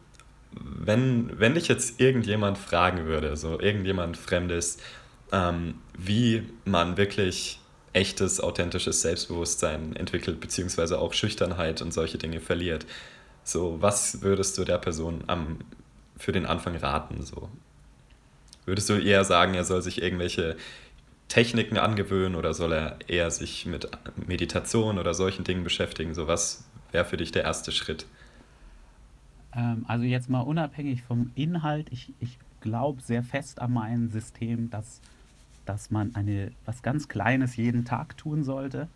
wenn, 0.52 1.40
wenn 1.40 1.54
dich 1.54 1.68
jetzt 1.68 2.00
irgendjemand 2.00 2.58
fragen 2.58 3.06
würde, 3.06 3.38
so 3.38 3.60
irgendjemand 3.60 4.18
Fremdes, 4.18 4.78
ähm, 5.32 5.76
wie 5.98 6.44
man 6.64 6.98
wirklich 6.98 7.60
echtes, 7.94 8.42
authentisches 8.42 9.02
Selbstbewusstsein 9.02 9.96
entwickelt, 9.96 10.40
beziehungsweise 10.40 11.00
auch 11.00 11.14
Schüchternheit 11.14 11.82
und 11.82 11.94
solche 11.94 12.18
Dinge 12.18 12.40
verliert. 12.40 12.86
So, 13.44 13.78
was 13.82 14.22
würdest 14.22 14.58
du 14.58 14.64
der 14.64 14.80
Person 14.80 15.24
am, 15.28 15.60
für 16.18 16.32
den 16.32 16.46
Anfang 16.46 16.76
raten? 16.78 17.22
So? 17.22 17.50
Würdest 18.66 18.90
du 18.90 18.94
eher 18.94 19.24
sagen, 19.24 19.54
er 19.54 19.66
soll 19.66 19.82
sich 19.82 20.02
irgendwelche 20.02 20.56
Techniken 21.28 21.78
angewöhnen 21.78 22.36
oder 22.36 22.54
soll 22.54 22.74
er 22.74 23.00
eher 23.08 23.32
sich 23.32 23.66
mit 23.66 23.90
Meditation 24.16 25.00
oder 25.00 25.14
solchen 25.14 25.44
Dingen 25.44 25.64
beschäftigen? 25.64 26.14
So, 26.14 26.28
was 26.28 26.70
wäre 26.92 27.06
für 27.06 27.18
dich 27.18 27.32
der 27.32 27.44
erste 27.44 27.72
Schritt? 27.72 28.08
Ähm, 29.54 29.86
also 29.88 30.04
jetzt 30.06 30.30
mal 30.30 30.42
unabhängig 30.42 31.04
vom 31.04 31.32
Inhalt, 31.36 31.92
ich, 31.92 32.16
ich 32.20 32.40
glaube 32.60 33.02
sehr 33.02 33.24
fest 33.24 33.60
an 33.62 33.74
mein 33.74 34.10
System, 34.10 34.70
dass, 34.70 35.02
dass 35.66 35.90
man 35.92 36.16
eine, 36.16 36.56
was 36.66 36.82
ganz 36.82 37.08
Kleines 37.08 37.56
jeden 37.58 37.86
Tag 37.86 38.18
tun 38.18 38.44
sollte. 38.44 38.94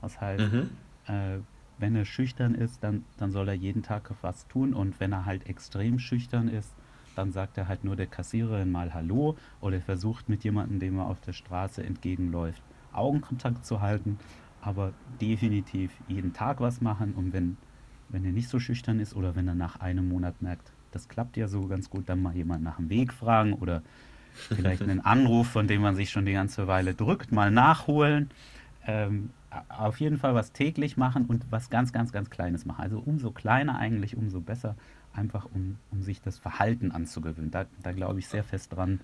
Was 0.00 0.20
halt 0.20 0.52
Mhm. 0.52 0.78
äh, 1.06 1.40
wenn 1.78 1.96
er 1.96 2.06
schüchtern 2.06 2.54
ist, 2.54 2.84
dann, 2.84 3.10
dann 3.16 3.32
soll 3.32 3.48
er 3.48 3.54
jeden 3.54 3.82
Tag 3.84 4.16
was 4.22 4.48
tun 4.48 4.74
und 4.74 5.00
wenn 5.00 5.12
er 5.12 5.26
halt 5.26 5.46
extrem 5.46 5.98
schüchtern 6.00 6.48
ist, 6.48 6.77
dann 7.18 7.32
sagt 7.32 7.58
er 7.58 7.68
halt 7.68 7.84
nur 7.84 7.96
der 7.96 8.06
Kassiererin 8.06 8.70
mal 8.70 8.94
Hallo 8.94 9.36
oder 9.60 9.80
versucht 9.80 10.28
mit 10.28 10.44
jemandem, 10.44 10.78
dem 10.78 10.98
er 10.98 11.06
auf 11.06 11.20
der 11.20 11.32
Straße 11.32 11.82
entgegenläuft, 11.82 12.62
Augenkontakt 12.92 13.66
zu 13.66 13.80
halten, 13.80 14.18
aber 14.62 14.92
definitiv 15.20 15.90
jeden 16.06 16.32
Tag 16.32 16.60
was 16.60 16.80
machen 16.80 17.14
und 17.14 17.32
wenn, 17.32 17.56
wenn 18.08 18.24
er 18.24 18.32
nicht 18.32 18.48
so 18.48 18.60
schüchtern 18.60 19.00
ist 19.00 19.16
oder 19.16 19.34
wenn 19.34 19.48
er 19.48 19.54
nach 19.54 19.80
einem 19.80 20.08
Monat 20.08 20.40
merkt, 20.40 20.70
das 20.92 21.08
klappt 21.08 21.36
ja 21.36 21.48
so 21.48 21.66
ganz 21.66 21.90
gut, 21.90 22.08
dann 22.08 22.22
mal 22.22 22.34
jemand 22.34 22.62
nach 22.62 22.76
dem 22.76 22.88
Weg 22.88 23.12
fragen 23.12 23.52
oder 23.52 23.82
vielleicht 24.32 24.82
einen 24.82 25.04
Anruf, 25.04 25.48
von 25.48 25.66
dem 25.66 25.82
man 25.82 25.96
sich 25.96 26.10
schon 26.10 26.24
die 26.24 26.32
ganze 26.32 26.66
Weile 26.66 26.94
drückt, 26.94 27.32
mal 27.32 27.50
nachholen. 27.50 28.30
Ähm, 28.86 29.30
auf 29.68 29.98
jeden 30.00 30.18
Fall 30.18 30.34
was 30.34 30.52
täglich 30.52 30.96
machen 30.96 31.26
und 31.26 31.46
was 31.50 31.70
ganz, 31.70 31.92
ganz, 31.92 32.12
ganz 32.12 32.30
Kleines 32.30 32.64
machen. 32.64 32.82
Also 32.82 33.02
umso 33.04 33.30
kleiner 33.30 33.78
eigentlich, 33.78 34.16
umso 34.16 34.40
besser 34.40 34.76
einfach 35.18 35.46
um, 35.54 35.76
um 35.90 36.02
sich 36.02 36.22
das 36.22 36.38
Verhalten 36.38 36.92
anzugewöhnen. 36.92 37.50
Da, 37.50 37.66
da 37.82 37.92
glaube 37.92 38.20
ich 38.20 38.28
sehr 38.28 38.44
fest 38.44 38.74
dran. 38.74 39.00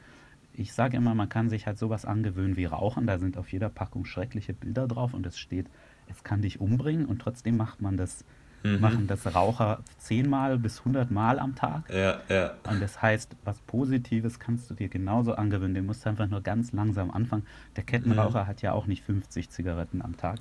Ich 0.54 0.72
sage 0.72 0.96
immer, 0.96 1.14
man 1.14 1.28
kann 1.28 1.50
sich 1.50 1.66
halt 1.66 1.78
sowas 1.78 2.04
angewöhnen 2.04 2.56
wie 2.56 2.64
Rauchen. 2.64 3.06
Da 3.06 3.18
sind 3.18 3.36
auf 3.36 3.52
jeder 3.52 3.68
Packung 3.68 4.04
schreckliche 4.04 4.52
Bilder 4.52 4.86
drauf 4.86 5.12
und 5.12 5.26
es 5.26 5.38
steht, 5.38 5.66
es 6.08 6.22
kann 6.22 6.42
dich 6.42 6.60
umbringen 6.60 7.06
und 7.06 7.20
trotzdem 7.20 7.56
macht 7.56 7.82
man 7.82 7.96
das, 7.96 8.24
mhm. 8.62 8.80
machen 8.80 9.06
das 9.08 9.34
Raucher 9.34 9.82
zehnmal 9.98 10.58
bis 10.58 10.84
hundertmal 10.84 11.40
am 11.40 11.56
Tag. 11.56 11.90
Ja, 11.92 12.20
ja. 12.28 12.54
Und 12.70 12.80
das 12.80 13.02
heißt, 13.02 13.36
was 13.44 13.58
Positives 13.62 14.38
kannst 14.38 14.70
du 14.70 14.74
dir 14.74 14.88
genauso 14.88 15.34
angewöhnen. 15.34 15.74
Du 15.74 15.82
musst 15.82 16.06
einfach 16.06 16.28
nur 16.28 16.40
ganz 16.40 16.72
langsam 16.72 17.10
anfangen. 17.10 17.44
Der 17.74 17.82
Kettenraucher 17.82 18.44
mhm. 18.44 18.46
hat 18.46 18.62
ja 18.62 18.72
auch 18.72 18.86
nicht 18.86 19.02
50 19.02 19.50
Zigaretten 19.50 20.02
am 20.02 20.16
Tag 20.16 20.38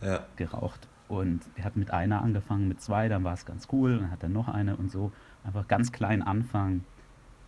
ja. 0.00 0.26
geraucht. 0.36 0.88
Und 1.12 1.42
er 1.56 1.64
hat 1.64 1.76
mit 1.76 1.90
einer 1.90 2.22
angefangen, 2.22 2.68
mit 2.68 2.80
zwei, 2.80 3.10
dann 3.10 3.22
war 3.22 3.34
es 3.34 3.44
ganz 3.44 3.68
cool, 3.70 3.98
dann 3.98 4.10
hat 4.10 4.22
er 4.22 4.30
noch 4.30 4.48
eine 4.48 4.78
und 4.78 4.90
so. 4.90 5.12
Einfach 5.44 5.68
ganz 5.68 5.92
klein 5.92 6.22
anfangen. 6.22 6.86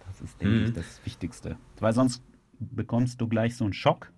Das 0.07 0.21
ist, 0.21 0.39
denke 0.39 0.57
mhm. 0.57 0.65
ich, 0.65 0.73
das 0.75 1.01
Wichtigste. 1.07 1.57
Weil 1.81 1.95
sonst 1.95 2.23
bekommst 2.59 3.23
du 3.23 3.27
gleich 3.27 3.57
so 3.57 3.65
einen 3.65 3.73
Schock. 3.73 4.13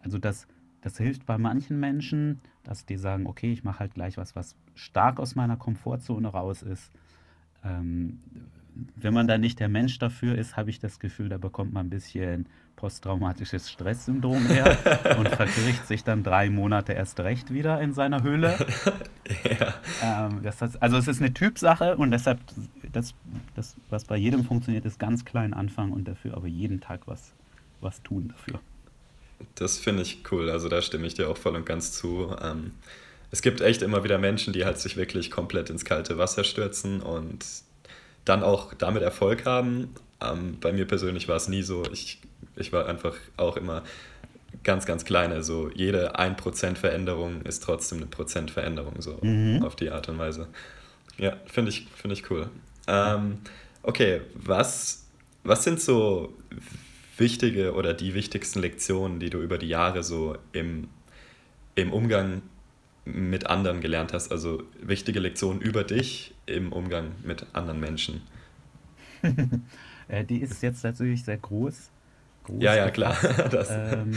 Also 0.00 0.18
das, 0.18 0.48
das 0.80 0.98
hilft 0.98 1.26
bei 1.26 1.38
manchen 1.38 1.78
Menschen, 1.78 2.40
dass 2.64 2.84
die 2.84 2.96
sagen, 2.96 3.28
okay, 3.28 3.52
ich 3.52 3.62
mache 3.62 3.78
halt 3.78 3.94
gleich 3.94 4.16
was, 4.16 4.34
was 4.34 4.56
stark 4.74 5.20
aus 5.20 5.36
meiner 5.36 5.56
Komfortzone 5.56 6.26
raus 6.26 6.62
ist. 6.62 6.90
Ähm, 7.62 8.18
wenn 8.94 9.14
man 9.14 9.26
da 9.26 9.38
nicht 9.38 9.60
der 9.60 9.68
Mensch 9.68 9.98
dafür 9.98 10.36
ist, 10.36 10.56
habe 10.56 10.70
ich 10.70 10.78
das 10.78 10.98
Gefühl, 10.98 11.28
da 11.28 11.38
bekommt 11.38 11.72
man 11.72 11.86
ein 11.86 11.90
bisschen 11.90 12.46
posttraumatisches 12.76 13.70
Stresssyndrom 13.70 14.46
her 14.46 15.16
und 15.18 15.28
verkriecht 15.30 15.86
sich 15.86 16.04
dann 16.04 16.22
drei 16.22 16.50
Monate 16.50 16.92
erst 16.92 17.18
recht 17.20 17.52
wieder 17.52 17.80
in 17.80 17.94
seiner 17.94 18.22
Höhle. 18.22 18.54
ja. 19.44 19.74
ähm, 20.02 20.40
das 20.42 20.60
heißt, 20.60 20.82
also 20.82 20.98
es 20.98 21.08
ist 21.08 21.20
eine 21.20 21.32
Typsache 21.32 21.96
und 21.96 22.10
deshalb, 22.10 22.38
das, 22.92 23.14
das, 23.54 23.76
was 23.88 24.04
bei 24.04 24.16
jedem 24.16 24.44
funktioniert, 24.44 24.84
ist 24.84 24.98
ganz 24.98 25.24
klein 25.24 25.54
anfangen 25.54 25.92
und 25.92 26.06
dafür 26.06 26.36
aber 26.36 26.46
jeden 26.46 26.80
Tag 26.80 27.02
was, 27.06 27.32
was 27.80 28.02
tun 28.02 28.28
dafür. 28.28 28.60
Das 29.54 29.78
finde 29.78 30.02
ich 30.02 30.22
cool, 30.30 30.50
also 30.50 30.68
da 30.68 30.82
stimme 30.82 31.06
ich 31.06 31.14
dir 31.14 31.30
auch 31.30 31.36
voll 31.36 31.56
und 31.56 31.66
ganz 31.66 31.92
zu. 31.92 32.36
Ähm, 32.42 32.72
es 33.30 33.42
gibt 33.42 33.60
echt 33.60 33.82
immer 33.82 34.04
wieder 34.04 34.18
Menschen, 34.18 34.52
die 34.52 34.64
halt 34.64 34.78
sich 34.78 34.96
wirklich 34.96 35.30
komplett 35.30 35.70
ins 35.70 35.84
kalte 35.84 36.18
Wasser 36.18 36.44
stürzen 36.44 37.00
und 37.00 37.44
dann 38.26 38.42
auch 38.42 38.74
damit 38.74 39.02
Erfolg 39.02 39.46
haben. 39.46 39.94
Ähm, 40.20 40.58
bei 40.60 40.72
mir 40.72 40.86
persönlich 40.86 41.28
war 41.28 41.36
es 41.36 41.48
nie 41.48 41.62
so. 41.62 41.84
Ich, 41.90 42.20
ich 42.56 42.72
war 42.72 42.86
einfach 42.86 43.14
auch 43.38 43.56
immer 43.56 43.82
ganz, 44.62 44.84
ganz 44.84 45.04
kleine. 45.06 45.42
So 45.42 45.70
jede 45.74 46.18
1% 46.18 46.74
Veränderung 46.74 47.42
ist 47.42 47.62
trotzdem 47.62 47.98
eine 47.98 48.06
Prozent 48.06 48.50
Veränderung, 48.50 49.00
so 49.00 49.18
mhm. 49.22 49.62
auf 49.62 49.76
die 49.76 49.90
Art 49.90 50.08
und 50.08 50.18
Weise. 50.18 50.48
Ja, 51.16 51.36
finde 51.46 51.70
ich, 51.70 51.86
find 51.94 52.12
ich 52.12 52.30
cool. 52.30 52.50
Ähm, 52.88 53.38
okay, 53.82 54.20
was, 54.34 55.06
was 55.44 55.64
sind 55.64 55.80
so 55.80 56.34
wichtige 57.16 57.74
oder 57.74 57.94
die 57.94 58.14
wichtigsten 58.14 58.60
Lektionen, 58.60 59.20
die 59.20 59.30
du 59.30 59.40
über 59.40 59.56
die 59.56 59.68
Jahre 59.68 60.02
so 60.02 60.36
im, 60.52 60.88
im 61.74 61.92
Umgang 61.92 62.42
mit 63.04 63.46
anderen 63.46 63.80
gelernt 63.80 64.12
hast? 64.12 64.32
Also 64.32 64.64
wichtige 64.80 65.20
Lektionen 65.20 65.60
über 65.60 65.84
dich 65.84 66.34
im 66.46 66.72
Umgang 66.72 67.12
mit 67.22 67.46
anderen 67.52 67.80
Menschen. 67.80 68.22
Äh, 70.08 70.24
die 70.24 70.40
ist 70.40 70.62
jetzt 70.62 70.84
natürlich 70.84 71.24
sehr 71.24 71.36
groß. 71.36 71.90
groß 72.44 72.62
ja, 72.62 72.76
ja, 72.76 72.90
klar. 72.90 73.16
Ähm, 73.68 74.12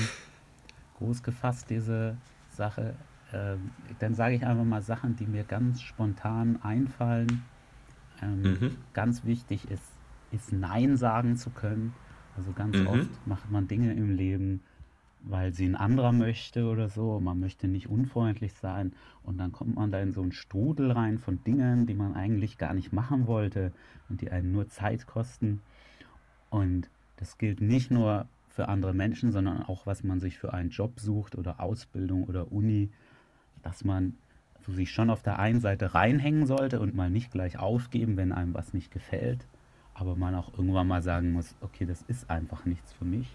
groß 1.00 1.24
gefasst, 1.24 1.68
diese 1.72 2.16
Sache. 2.52 2.94
Ähm, 3.34 3.72
dann 3.98 4.14
sage 4.14 4.36
ich 4.36 4.46
einfach 4.46 4.66
mal 4.66 4.84
Sachen, 4.84 5.16
die 5.16 5.26
mir 5.26 5.44
ganz 5.44 5.82
spontan 5.82 6.60
einfallen. 6.62 7.42
Ähm, 8.22 8.42
mhm. 8.42 8.78
Ganz 8.94 9.26
wichtig 9.26 9.70
ist, 9.72 9.82
ist 10.32 10.54
Nein 10.54 10.96
sagen 10.96 11.38
zu 11.38 11.50
können. 11.50 11.96
Also 12.38 12.52
ganz 12.52 12.78
mhm. 12.78 12.88
oft 12.88 13.28
macht 13.28 13.50
man 13.50 13.68
Dinge 13.68 13.92
im 13.94 14.16
Leben, 14.16 14.62
weil 15.22 15.54
sie 15.54 15.66
ein 15.66 15.76
anderer 15.76 16.12
möchte 16.12 16.66
oder 16.66 16.90
so. 16.90 17.20
Man 17.20 17.40
möchte 17.40 17.68
nicht 17.68 17.90
unfreundlich 17.90 18.54
sein 18.54 18.94
und 19.24 19.38
dann 19.38 19.52
kommt 19.52 19.76
man 19.76 19.92
da 19.92 20.00
in 20.00 20.12
so 20.12 20.22
einen 20.22 20.32
Strudel 20.32 20.92
rein 20.92 21.18
von 21.18 21.44
Dingen, 21.44 21.86
die 21.86 21.94
man 21.94 22.16
eigentlich 22.16 22.58
gar 22.58 22.74
nicht 22.74 22.94
machen 22.94 23.28
wollte 23.28 23.72
und 24.10 24.22
die 24.22 24.32
einen 24.32 24.52
nur 24.52 24.70
Zeit 24.70 25.08
kosten. 25.08 25.62
Und 26.50 26.90
das 27.18 27.38
gilt 27.38 27.62
nicht 27.62 27.92
nur 27.92 28.28
für 28.50 28.70
andere 28.70 28.94
Menschen, 28.94 29.32
sondern 29.32 29.64
auch, 29.64 29.86
was 29.86 30.04
man 30.04 30.20
sich 30.20 30.38
für 30.38 30.54
einen 30.54 30.70
Job 30.70 31.00
sucht 31.00 31.38
oder 31.38 31.60
Ausbildung 31.60 32.24
oder 32.24 32.52
Uni, 32.52 32.90
dass 33.62 33.84
man 33.84 34.16
so 34.66 34.72
sich 34.72 34.92
schon 34.92 35.10
auf 35.10 35.22
der 35.22 35.40
einen 35.40 35.60
Seite 35.60 35.94
reinhängen 35.94 36.46
sollte 36.46 36.80
und 36.80 36.96
mal 36.96 37.10
nicht 37.10 37.32
gleich 37.32 37.60
aufgeben, 37.60 38.18
wenn 38.18 38.32
einem 38.32 38.54
was 38.54 38.74
nicht 38.74 38.92
gefällt, 38.92 39.46
aber 39.94 40.16
man 40.16 40.36
auch 40.36 40.58
irgendwann 40.58 40.88
mal 40.88 41.02
sagen 41.02 41.32
muss, 41.34 41.56
okay, 41.62 41.86
das 41.86 42.02
ist 42.04 42.30
einfach 42.30 42.66
nichts 42.66 42.92
für 42.94 43.06
mich 43.06 43.30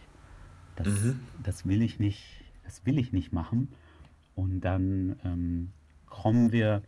das, 0.77 0.89
mhm. 0.89 1.21
das 1.43 1.67
will 1.67 1.83
ich 1.83 1.99
nicht, 1.99 2.25
das 2.65 2.85
will 2.87 2.99
ich 2.99 3.13
nicht 3.13 3.33
machen. 3.33 3.69
Und 4.35 4.61
dann 4.61 5.17
ähm, 5.25 5.71
kommen 6.07 6.53
wir, 6.53 6.83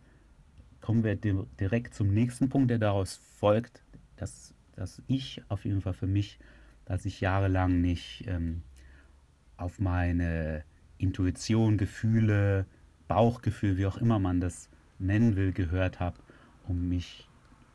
kommen 0.81 1.03
wir 1.03 1.15
direkt 1.15 1.93
zum 1.93 2.13
nächsten 2.13 2.49
Punkt, 2.49 2.69
der 2.69 2.79
daraus 2.79 3.21
folgt, 3.37 3.83
dass, 4.17 4.53
dass 4.75 5.01
ich 5.07 5.41
auf 5.49 5.65
jeden 5.65 5.81
Fall 5.81 5.93
für 5.93 6.07
mich, 6.07 6.39
dass 6.85 7.05
ich 7.05 7.21
jahrelang 7.21 7.81
nicht 7.81 8.25
ähm, 8.27 8.61
auf 9.55 9.79
meine 9.79 10.63
Intuition, 10.97 11.77
Gefühle, 11.77 12.65
Bauchgefühl, 13.07 13.77
wie 13.77 13.85
auch 13.85 13.97
immer 13.97 14.19
man 14.19 14.41
das 14.41 14.69
nennen 14.99 15.35
will, 15.35 15.53
gehört 15.53 15.99
habe, 15.99 16.17
um 16.67 16.89
mich 16.89 17.27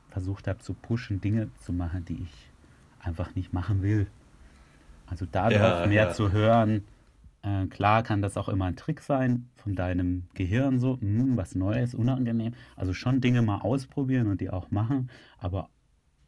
versucht 0.08 0.46
habe 0.46 0.58
zu 0.58 0.74
pushen, 0.74 1.20
Dinge 1.20 1.48
zu 1.58 1.72
machen, 1.72 2.04
die 2.04 2.22
ich 2.22 2.50
einfach 3.00 3.34
nicht 3.34 3.52
machen 3.52 3.82
will. 3.82 4.06
Also 5.12 5.26
darauf 5.26 5.52
ja, 5.52 5.86
mehr 5.86 6.04
ja. 6.04 6.10
zu 6.10 6.32
hören. 6.32 6.84
Äh, 7.42 7.66
klar 7.66 8.02
kann 8.02 8.22
das 8.22 8.38
auch 8.38 8.48
immer 8.48 8.64
ein 8.64 8.76
Trick 8.76 9.02
sein 9.02 9.50
von 9.56 9.74
deinem 9.74 10.24
Gehirn, 10.32 10.78
so 10.78 10.96
mh, 11.02 11.22
hm, 11.22 11.36
was 11.36 11.54
Neues, 11.54 11.94
unangenehm. 11.94 12.54
Also 12.76 12.94
schon 12.94 13.20
Dinge 13.20 13.42
mal 13.42 13.58
ausprobieren 13.58 14.28
und 14.28 14.40
die 14.40 14.48
auch 14.48 14.70
machen, 14.70 15.10
aber 15.36 15.68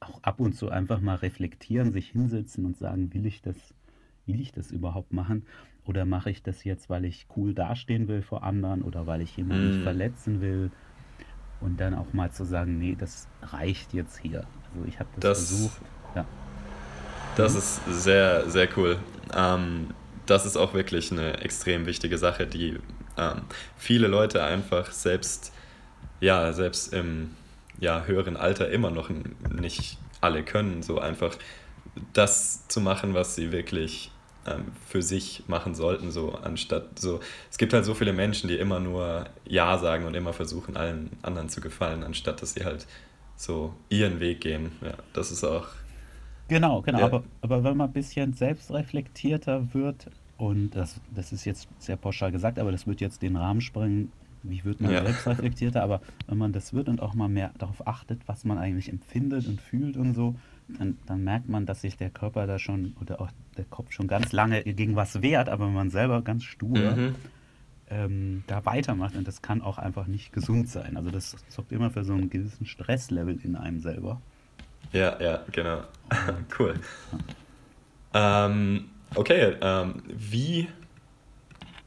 auch 0.00 0.22
ab 0.22 0.38
und 0.38 0.52
zu 0.52 0.68
einfach 0.68 1.00
mal 1.00 1.14
reflektieren, 1.14 1.92
sich 1.92 2.10
hinsetzen 2.10 2.66
und 2.66 2.76
sagen, 2.76 3.14
will 3.14 3.24
ich 3.24 3.40
das, 3.40 3.56
will 4.26 4.38
ich 4.38 4.52
das 4.52 4.70
überhaupt 4.70 5.14
machen? 5.14 5.46
Oder 5.86 6.04
mache 6.04 6.28
ich 6.28 6.42
das 6.42 6.62
jetzt, 6.62 6.90
weil 6.90 7.06
ich 7.06 7.26
cool 7.36 7.54
dastehen 7.54 8.06
will 8.06 8.20
vor 8.20 8.42
anderen 8.42 8.82
oder 8.82 9.06
weil 9.06 9.22
ich 9.22 9.34
jemanden 9.34 9.64
mm. 9.64 9.70
nicht 9.70 9.82
verletzen 9.82 10.42
will? 10.42 10.70
Und 11.62 11.80
dann 11.80 11.94
auch 11.94 12.12
mal 12.12 12.30
zu 12.32 12.44
sagen, 12.44 12.76
nee, 12.76 12.96
das 12.98 13.28
reicht 13.40 13.94
jetzt 13.94 14.18
hier. 14.18 14.44
Also 14.74 14.86
ich 14.86 15.00
habe 15.00 15.08
das, 15.14 15.38
das 15.38 15.48
versucht. 15.48 15.80
Ja. 16.14 16.26
Das 17.36 17.56
ist 17.56 17.80
sehr, 17.88 18.48
sehr 18.48 18.68
cool. 18.76 18.98
Ähm, 19.34 19.88
das 20.26 20.46
ist 20.46 20.56
auch 20.56 20.72
wirklich 20.72 21.10
eine 21.10 21.40
extrem 21.42 21.84
wichtige 21.84 22.16
Sache, 22.16 22.46
die 22.46 22.78
ähm, 23.16 23.42
viele 23.76 24.06
Leute 24.06 24.44
einfach 24.44 24.92
selbst, 24.92 25.52
ja, 26.20 26.52
selbst 26.52 26.92
im 26.92 27.34
ja, 27.80 28.04
höheren 28.04 28.36
Alter 28.36 28.70
immer 28.70 28.90
noch 28.90 29.10
nicht 29.50 29.98
alle 30.20 30.44
können. 30.44 30.82
So 30.82 31.00
einfach 31.00 31.36
das 32.12 32.68
zu 32.68 32.80
machen, 32.80 33.14
was 33.14 33.34
sie 33.34 33.50
wirklich 33.50 34.12
ähm, 34.46 34.66
für 34.88 35.02
sich 35.02 35.42
machen 35.48 35.74
sollten, 35.74 36.12
so 36.12 36.34
anstatt 36.34 37.00
so. 37.00 37.18
Es 37.50 37.58
gibt 37.58 37.72
halt 37.72 37.84
so 37.84 37.94
viele 37.94 38.12
Menschen, 38.12 38.48
die 38.48 38.56
immer 38.56 38.78
nur 38.78 39.26
Ja 39.44 39.76
sagen 39.78 40.06
und 40.06 40.14
immer 40.14 40.32
versuchen, 40.32 40.76
allen 40.76 41.10
anderen 41.22 41.48
zu 41.48 41.60
gefallen, 41.60 42.04
anstatt 42.04 42.42
dass 42.42 42.54
sie 42.54 42.64
halt 42.64 42.86
so 43.36 43.74
ihren 43.88 44.20
Weg 44.20 44.40
gehen. 44.40 44.70
Ja, 44.82 44.94
das 45.12 45.32
ist 45.32 45.42
auch 45.42 45.66
Genau, 46.48 46.82
genau. 46.82 46.98
Ja. 46.98 47.04
Aber, 47.06 47.24
aber 47.40 47.64
wenn 47.64 47.76
man 47.76 47.88
ein 47.88 47.92
bisschen 47.92 48.34
selbstreflektierter 48.34 49.72
wird, 49.74 50.10
und 50.36 50.70
das, 50.76 51.00
das 51.14 51.32
ist 51.32 51.44
jetzt 51.44 51.68
sehr 51.78 51.96
pauschal 51.96 52.32
gesagt, 52.32 52.58
aber 52.58 52.72
das 52.72 52.86
wird 52.86 53.00
jetzt 53.00 53.22
den 53.22 53.36
Rahmen 53.36 53.60
sprengen, 53.60 54.12
wie 54.42 54.64
wird 54.64 54.80
man 54.80 54.92
ja. 54.92 55.02
selbstreflektierter, 55.02 55.82
aber 55.82 56.00
wenn 56.26 56.38
man 56.38 56.52
das 56.52 56.74
wird 56.74 56.88
und 56.88 57.00
auch 57.00 57.14
mal 57.14 57.28
mehr 57.28 57.52
darauf 57.58 57.86
achtet, 57.86 58.20
was 58.26 58.44
man 58.44 58.58
eigentlich 58.58 58.90
empfindet 58.90 59.46
und 59.46 59.60
fühlt 59.60 59.96
und 59.96 60.14
so, 60.14 60.34
dann, 60.68 60.98
dann 61.06 61.24
merkt 61.24 61.48
man, 61.48 61.66
dass 61.66 61.80
sich 61.80 61.96
der 61.96 62.10
Körper 62.10 62.46
da 62.46 62.58
schon 62.58 62.94
oder 63.00 63.20
auch 63.20 63.30
der 63.56 63.64
Kopf 63.64 63.92
schon 63.92 64.06
ganz 64.06 64.32
lange 64.32 64.62
gegen 64.62 64.96
was 64.96 65.22
wehrt, 65.22 65.48
aber 65.48 65.68
man 65.68 65.90
selber 65.90 66.22
ganz 66.22 66.44
stur 66.44 66.78
mhm. 66.78 67.14
ähm, 67.90 68.44
da 68.46 68.64
weitermacht. 68.64 69.16
Und 69.16 69.28
das 69.28 69.42
kann 69.42 69.62
auch 69.62 69.78
einfach 69.78 70.06
nicht 70.06 70.32
gesund 70.32 70.68
sein. 70.68 70.96
Also 70.96 71.10
das 71.10 71.36
sorgt 71.48 71.72
immer 71.72 71.90
für 71.90 72.04
so 72.04 72.14
einen 72.14 72.30
gewissen 72.30 72.66
Stresslevel 72.66 73.38
in 73.42 73.56
einem 73.56 73.80
selber. 73.80 74.20
Ja, 74.94 75.20
ja, 75.20 75.40
genau. 75.50 75.82
cool. 76.58 76.74
Ähm, 78.14 78.88
okay, 79.16 79.56
ähm, 79.60 80.02
wie 80.06 80.68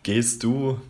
gehst 0.04 0.44
du 0.44 0.82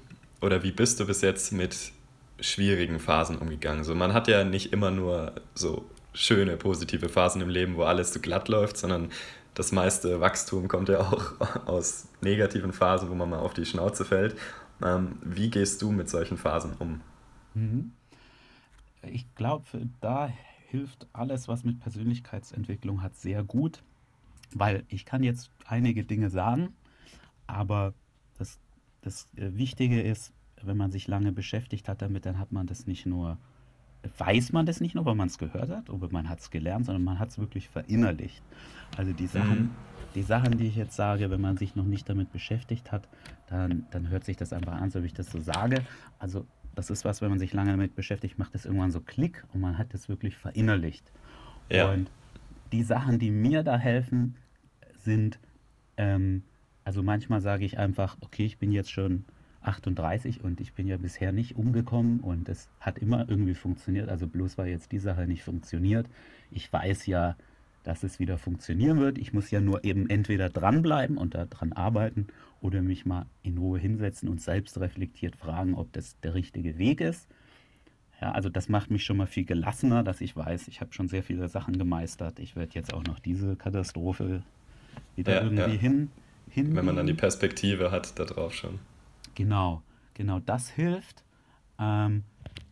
oder 0.42 0.64
wie 0.64 0.72
bist 0.72 1.00
du 1.00 1.06
bis 1.06 1.22
jetzt 1.22 1.52
mit 1.52 1.92
schwierigen 2.40 3.00
Phasen 3.00 3.38
umgegangen? 3.38 3.84
So, 3.84 3.94
man 3.94 4.14
hat 4.14 4.28
ja 4.28 4.44
nicht 4.44 4.74
immer 4.74 4.90
nur 4.90 5.34
so 5.54 5.86
schöne, 6.14 6.58
positive 6.58 7.08
Phasen 7.08 7.42
im 7.42 7.50
Leben, 7.50 7.76
wo 7.76 7.84
alles 7.84 8.12
so 8.12 8.20
glatt 8.20 8.48
läuft, 8.48 8.78
sondern 8.78 9.12
das 9.54 9.72
meiste 9.72 10.20
Wachstum 10.20 10.68
kommt 10.68 10.90
ja 10.90 11.02
auch 11.02 11.34
aus 11.68 12.08
negativen 12.22 12.74
Phasen, 12.74 13.12
wo 13.12 13.14
man 13.14 13.30
mal 13.30 13.40
auf 13.40 13.54
die 13.54 13.66
Schnauze 13.66 14.06
fällt. 14.06 14.36
Ähm, 14.84 15.20
wie 15.22 15.52
gehst 15.52 15.84
du 15.84 15.92
mit 15.92 16.10
solchen 16.10 16.38
Phasen 16.38 16.74
um? 16.80 17.02
Mhm. 17.54 17.92
Ich 19.04 19.26
glaube, 19.36 19.66
da 20.02 20.30
hilft 20.70 21.08
alles, 21.14 21.48
was 21.48 21.64
mit 21.64 21.80
Persönlichkeitsentwicklung 21.80 23.02
hat, 23.02 23.16
sehr 23.16 23.44
gut, 23.44 23.84
weil 24.54 24.84
ich 24.90 25.06
kann 25.06 25.24
jetzt 25.24 25.50
einige 25.66 26.04
Dinge 26.04 26.30
sagen, 26.30 26.74
aber 27.48 27.94
das, 28.38 28.60
das 29.02 29.28
äh, 29.36 29.56
Wichtige 29.56 30.02
ist, 30.02 30.34
wenn 30.62 30.78
man 30.78 30.92
sich 30.92 31.08
lange 31.08 31.32
beschäftigt 31.32 31.88
hat 31.88 32.02
damit, 32.02 32.26
dann 32.26 32.40
hat 32.40 32.52
man 32.52 32.68
das 32.68 32.88
nicht 32.88 33.06
nur, 33.06 33.38
weiß 34.18 34.52
man 34.52 34.66
das 34.66 34.82
nicht 34.82 34.96
nur, 34.96 35.06
weil 35.06 35.16
man 35.16 35.28
es 35.28 35.38
gehört 35.38 35.70
hat 35.70 35.90
oder 35.90 36.10
man 36.12 36.28
hat 36.28 36.40
es 36.40 36.50
gelernt, 36.50 36.86
sondern 36.86 37.04
man 37.04 37.20
hat 37.20 37.30
es 37.30 37.38
wirklich 37.38 37.70
verinnerlicht. 37.70 38.42
Also 38.98 39.14
die 39.14 39.28
Sachen, 39.28 39.60
mhm. 39.60 39.70
die 40.16 40.24
Sachen, 40.24 40.58
die 40.58 40.68
ich 40.68 40.76
jetzt 40.76 40.96
sage, 40.96 41.30
wenn 41.30 41.42
man 41.42 41.58
sich 41.58 41.76
noch 41.76 41.86
nicht 41.86 42.10
damit 42.10 42.32
beschäftigt 42.32 42.92
hat, 42.92 43.08
dann, 43.48 43.86
dann 43.92 44.10
hört 44.10 44.26
sich 44.26 44.36
das 44.36 44.52
einfach 44.52 44.74
an, 44.74 44.90
so 44.90 45.04
wie 45.04 45.08
ich 45.08 45.14
das 45.14 45.32
so 45.32 45.40
sage. 45.40 45.86
Also 46.20 46.46
das 46.78 46.92
ist 46.92 47.06
was, 47.06 47.24
wenn 47.24 47.32
man 47.32 47.40
sich 47.40 47.54
lange 47.54 47.72
damit 47.72 47.96
beschäftigt, 47.96 48.38
macht 48.38 48.54
das 48.54 48.66
irgendwann 48.66 48.92
so 48.92 49.02
Klick 49.02 49.44
und 49.52 49.62
man 49.62 49.80
hat 49.80 49.96
das 49.96 50.10
wirklich 50.10 50.38
verinnerlicht. 50.38 51.12
Ja. 51.72 51.92
Und 51.92 52.12
die 52.72 52.84
Sachen, 52.84 53.18
die 53.18 53.32
mir 53.32 53.64
da 53.64 53.80
helfen, 53.80 54.36
sind, 55.00 55.40
ähm, 55.98 56.44
also 56.84 57.02
manchmal 57.02 57.42
sage 57.42 57.66
ich 57.66 57.80
einfach, 57.80 58.18
okay, 58.22 58.46
ich 58.46 58.60
bin 58.60 58.72
jetzt 58.72 58.92
schon 58.92 59.26
38 59.62 60.44
und 60.44 60.62
ich 60.62 60.74
bin 60.74 60.86
ja 60.88 60.98
bisher 60.98 61.32
nicht 61.32 61.56
umgekommen 61.56 62.20
und 62.20 62.48
es 62.48 62.70
hat 62.80 63.00
immer 63.00 63.28
irgendwie 63.28 63.56
funktioniert. 63.56 64.08
Also 64.08 64.28
bloß 64.28 64.60
weil 64.60 64.68
jetzt 64.68 64.92
die 64.92 65.00
Sache 65.00 65.26
nicht 65.26 65.44
funktioniert. 65.44 66.08
Ich 66.52 66.72
weiß 66.72 67.08
ja, 67.08 67.36
dass 67.88 68.03
es 68.03 68.20
wieder 68.20 68.38
funktionieren 68.38 69.00
wird. 69.00 69.17
Ich 69.17 69.32
muss 69.32 69.50
ja 69.50 69.62
nur 69.62 69.86
eben 69.86 70.10
entweder 70.10 70.50
dranbleiben 70.50 71.17
und 71.17 71.36
daran 71.36 71.72
arbeiten 71.72 72.27
oder 72.60 72.82
mich 72.82 73.06
mal 73.06 73.27
in 73.44 73.58
Ruhe 73.58 73.79
hinsetzen 73.79 74.27
und 74.27 74.41
selbst 74.41 74.77
reflektiert 74.77 75.38
fragen, 75.38 75.74
ob 75.74 75.94
das 75.94 76.20
der 76.20 76.34
richtige 76.34 76.77
Weg 76.77 77.00
ist. 77.00 77.29
Ja, 78.20 78.34
also 78.34 78.50
das 78.50 78.67
macht 78.67 78.91
mich 78.91 79.06
schon 79.06 79.15
mal 79.15 79.25
viel 79.25 79.46
gelassener, 79.46 80.03
dass 80.03 80.20
ich 80.20 80.36
weiß, 80.36 80.67
ich 80.67 80.82
habe 80.82 80.91
schon 80.91 81.08
sehr 81.08 81.24
viele 81.24 81.48
Sachen 81.48 81.77
gemeistert. 81.77 82.39
Ich 82.39 82.58
werde 82.58 82.74
jetzt 82.74 82.94
auch 82.94 83.06
noch 83.06 83.20
diese 83.20 83.56
Katastrophe 83.56 84.44
wieder 85.15 85.36
ja, 85.36 85.44
irgendwie 85.44 85.75
ja. 85.75 85.79
hin, 85.79 86.12
hin. 86.50 86.75
Wenn 86.75 86.84
man 86.84 86.98
dann 86.98 87.08
die 87.08 87.13
Perspektive 87.13 87.91
hat 87.91 88.20
darauf 88.20 88.53
schon. 88.53 88.79
Genau, 89.36 89.82
genau, 90.13 90.39
das 90.39 90.70
hilft. 90.70 91.24
Ähm, 91.79 92.24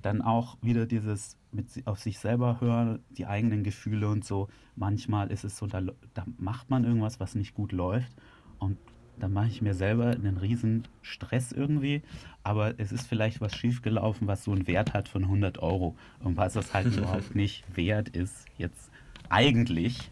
dann 0.02 0.22
auch 0.22 0.58
wieder 0.62 0.86
dieses 0.86 1.38
mit 1.56 1.66
auf 1.86 2.00
sich 2.00 2.20
selber 2.20 2.60
hören, 2.60 3.00
die 3.12 3.26
eigenen 3.26 3.64
Gefühle 3.64 4.10
und 4.10 4.26
so. 4.26 4.48
Manchmal 4.76 5.32
ist 5.32 5.44
es 5.44 5.58
so, 5.58 5.68
da, 5.68 5.82
da 6.14 6.26
macht 6.38 6.70
man 6.70 6.84
irgendwas, 6.84 7.20
was 7.20 7.36
nicht 7.36 7.54
gut 7.54 7.72
läuft 7.72 8.12
und 8.60 8.78
dann 9.18 9.32
mache 9.32 9.48
ich 9.48 9.62
mir 9.62 9.74
selber 9.74 10.08
einen 10.08 10.38
riesen 10.38 10.88
Stress 11.02 11.52
irgendwie, 11.52 12.02
aber 12.44 12.80
es 12.80 12.92
ist 12.92 13.08
vielleicht 13.08 13.40
was 13.40 13.56
schiefgelaufen, 13.56 14.28
was 14.28 14.44
so 14.44 14.52
einen 14.52 14.68
Wert 14.68 14.94
hat 14.94 15.08
von 15.08 15.24
100 15.24 15.60
Euro 15.60 15.96
und 16.20 16.38
was 16.38 16.56
es 16.56 16.74
halt 16.74 16.88
überhaupt 16.98 17.36
nicht 17.36 17.64
wert 17.76 18.10
ist 18.10 18.46
jetzt 18.58 18.90
eigentlich. 19.30 20.12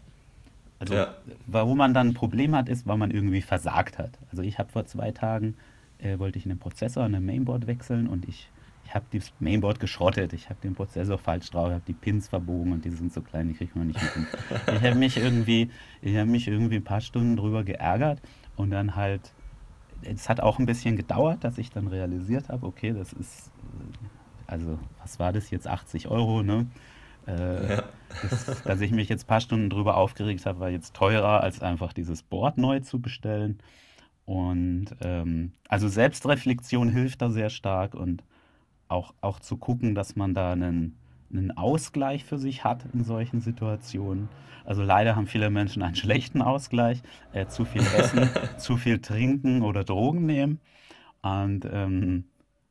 Also 0.78 0.94
ja. 0.94 1.14
warum 1.46 1.78
man 1.78 1.94
dann 1.94 2.08
ein 2.08 2.14
Problem 2.14 2.54
hat, 2.54 2.68
ist, 2.68 2.86
weil 2.86 2.96
man 2.96 3.10
irgendwie 3.10 3.42
versagt 3.42 3.98
hat. 3.98 4.18
Also 4.30 4.42
ich 4.42 4.58
habe 4.58 4.72
vor 4.72 4.86
zwei 4.86 5.12
Tagen 5.12 5.54
äh, 5.98 6.18
wollte 6.18 6.38
ich 6.38 6.46
einen 6.46 6.58
Prozessor 6.58 7.04
an 7.04 7.14
einem 7.14 7.26
Mainboard 7.26 7.66
wechseln 7.66 8.06
und 8.06 8.28
ich, 8.28 8.48
ich 8.94 8.96
habe 8.96 9.06
das 9.18 9.32
Mainboard 9.40 9.80
geschrottet. 9.80 10.32
Ich 10.34 10.48
habe 10.48 10.60
den 10.62 10.76
Prozessor 10.76 11.18
falsch 11.18 11.50
drauf, 11.50 11.68
habe 11.68 11.82
die 11.84 11.94
Pins 11.94 12.28
verbogen 12.28 12.70
und 12.70 12.84
die 12.84 12.90
sind 12.90 13.12
so 13.12 13.22
klein, 13.22 13.48
die 13.48 13.54
kriegt 13.54 13.74
man 13.74 13.88
nicht 13.88 14.00
mit. 14.00 14.28
ich 14.68 14.82
habe 14.82 14.94
mich 14.94 15.16
irgendwie, 15.16 15.68
ich 16.00 16.16
habe 16.16 16.30
mich 16.30 16.46
irgendwie 16.46 16.76
ein 16.76 16.84
paar 16.84 17.00
Stunden 17.00 17.34
drüber 17.34 17.64
geärgert 17.64 18.22
und 18.54 18.70
dann 18.70 18.94
halt, 18.94 19.32
es 20.02 20.28
hat 20.28 20.38
auch 20.38 20.60
ein 20.60 20.66
bisschen 20.66 20.96
gedauert, 20.96 21.42
dass 21.42 21.58
ich 21.58 21.70
dann 21.70 21.88
realisiert 21.88 22.50
habe, 22.50 22.66
okay, 22.66 22.92
das 22.92 23.12
ist, 23.12 23.50
also 24.46 24.78
was 25.02 25.18
war 25.18 25.32
das 25.32 25.50
jetzt, 25.50 25.66
80 25.66 26.06
Euro, 26.06 26.44
ne? 26.44 26.66
Äh, 27.26 27.76
ja. 27.76 27.82
das, 28.22 28.62
dass 28.62 28.80
ich 28.80 28.92
mich 28.92 29.08
jetzt 29.08 29.24
ein 29.24 29.26
paar 29.26 29.40
Stunden 29.40 29.70
drüber 29.70 29.96
aufgeregt 29.96 30.46
habe, 30.46 30.60
war 30.60 30.70
jetzt 30.70 30.94
teurer, 30.94 31.42
als 31.42 31.62
einfach 31.62 31.92
dieses 31.92 32.22
Board 32.22 32.58
neu 32.58 32.78
zu 32.78 33.00
bestellen. 33.00 33.58
Und 34.24 34.86
ähm, 35.00 35.50
also 35.68 35.88
Selbstreflexion 35.88 36.90
hilft 36.90 37.22
da 37.22 37.30
sehr 37.30 37.50
stark 37.50 37.94
und 37.94 38.22
auch, 38.88 39.14
auch 39.20 39.40
zu 39.40 39.56
gucken, 39.56 39.94
dass 39.94 40.16
man 40.16 40.34
da 40.34 40.52
einen, 40.52 40.96
einen 41.32 41.56
Ausgleich 41.56 42.24
für 42.24 42.38
sich 42.38 42.64
hat 42.64 42.84
in 42.92 43.04
solchen 43.04 43.40
Situationen. 43.40 44.28
Also 44.64 44.82
leider 44.82 45.16
haben 45.16 45.26
viele 45.26 45.50
Menschen 45.50 45.82
einen 45.82 45.94
schlechten 45.96 46.42
Ausgleich, 46.42 47.02
äh, 47.32 47.46
zu 47.46 47.64
viel 47.64 47.82
essen, 47.82 48.30
zu 48.58 48.76
viel 48.76 49.00
trinken 49.00 49.62
oder 49.62 49.84
Drogen 49.84 50.26
nehmen. 50.26 50.60
Und 51.22 51.66
ähm, 51.70 52.24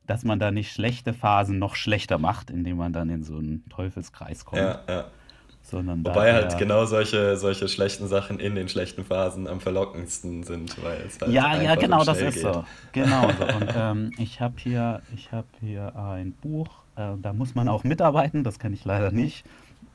dass 0.06 0.24
man 0.24 0.38
da 0.38 0.50
nicht 0.50 0.72
schlechte 0.72 1.14
Phasen 1.14 1.58
noch 1.58 1.76
schlechter 1.76 2.18
macht, 2.18 2.50
indem 2.50 2.76
man 2.76 2.92
dann 2.92 3.08
in 3.08 3.22
so 3.22 3.38
einen 3.38 3.68
Teufelskreis 3.68 4.44
kommt. 4.44 4.60
Ja, 4.60 4.82
ja. 4.88 5.04
Sondern 5.64 6.04
Wobei 6.04 6.34
halt 6.34 6.58
genau 6.58 6.84
solche, 6.84 7.38
solche 7.38 7.68
schlechten 7.68 8.06
Sachen 8.06 8.38
in 8.38 8.54
den 8.54 8.68
schlechten 8.68 9.02
Phasen 9.02 9.48
am 9.48 9.60
verlockendsten 9.60 10.42
sind, 10.42 10.82
weil 10.84 11.00
es 11.06 11.18
halt 11.18 11.32
Ja, 11.32 11.60
ja, 11.60 11.74
genau, 11.74 12.04
das 12.04 12.20
ist 12.20 12.34
geht. 12.34 12.42
so. 12.42 12.64
Genau 12.92 13.30
so. 13.30 13.44
Und 13.56 13.72
ähm, 13.74 14.10
ich 14.18 14.42
habe 14.42 14.56
hier, 14.58 15.00
hab 15.32 15.46
hier 15.60 15.96
ein 15.96 16.32
Buch, 16.32 16.68
äh, 16.96 17.12
da 17.20 17.32
muss 17.32 17.54
man 17.54 17.68
auch 17.68 17.82
mitarbeiten, 17.82 18.44
das 18.44 18.58
kann 18.58 18.74
ich 18.74 18.84
leider 18.84 19.10
nicht 19.10 19.46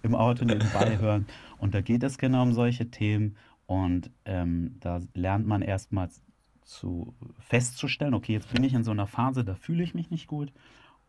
im 0.02 0.16
Auto 0.16 0.44
nebenbei 0.44 0.98
hören. 1.00 1.28
Und 1.60 1.76
da 1.76 1.82
geht 1.82 2.02
es 2.02 2.18
genau 2.18 2.42
um 2.42 2.54
solche 2.54 2.90
Themen. 2.90 3.38
Und 3.68 4.10
ähm, 4.26 4.78
da 4.80 5.00
lernt 5.14 5.46
man 5.46 5.62
erstmal 5.62 6.10
zu 6.64 7.14
festzustellen, 7.48 8.16
okay, 8.16 8.34
jetzt 8.34 8.52
bin 8.52 8.64
ich 8.64 8.74
in 8.74 8.84
so 8.84 8.90
einer 8.90 9.06
Phase, 9.06 9.44
da 9.44 9.54
fühle 9.54 9.84
ich 9.84 9.94
mich 9.94 10.10
nicht 10.10 10.26
gut. 10.26 10.52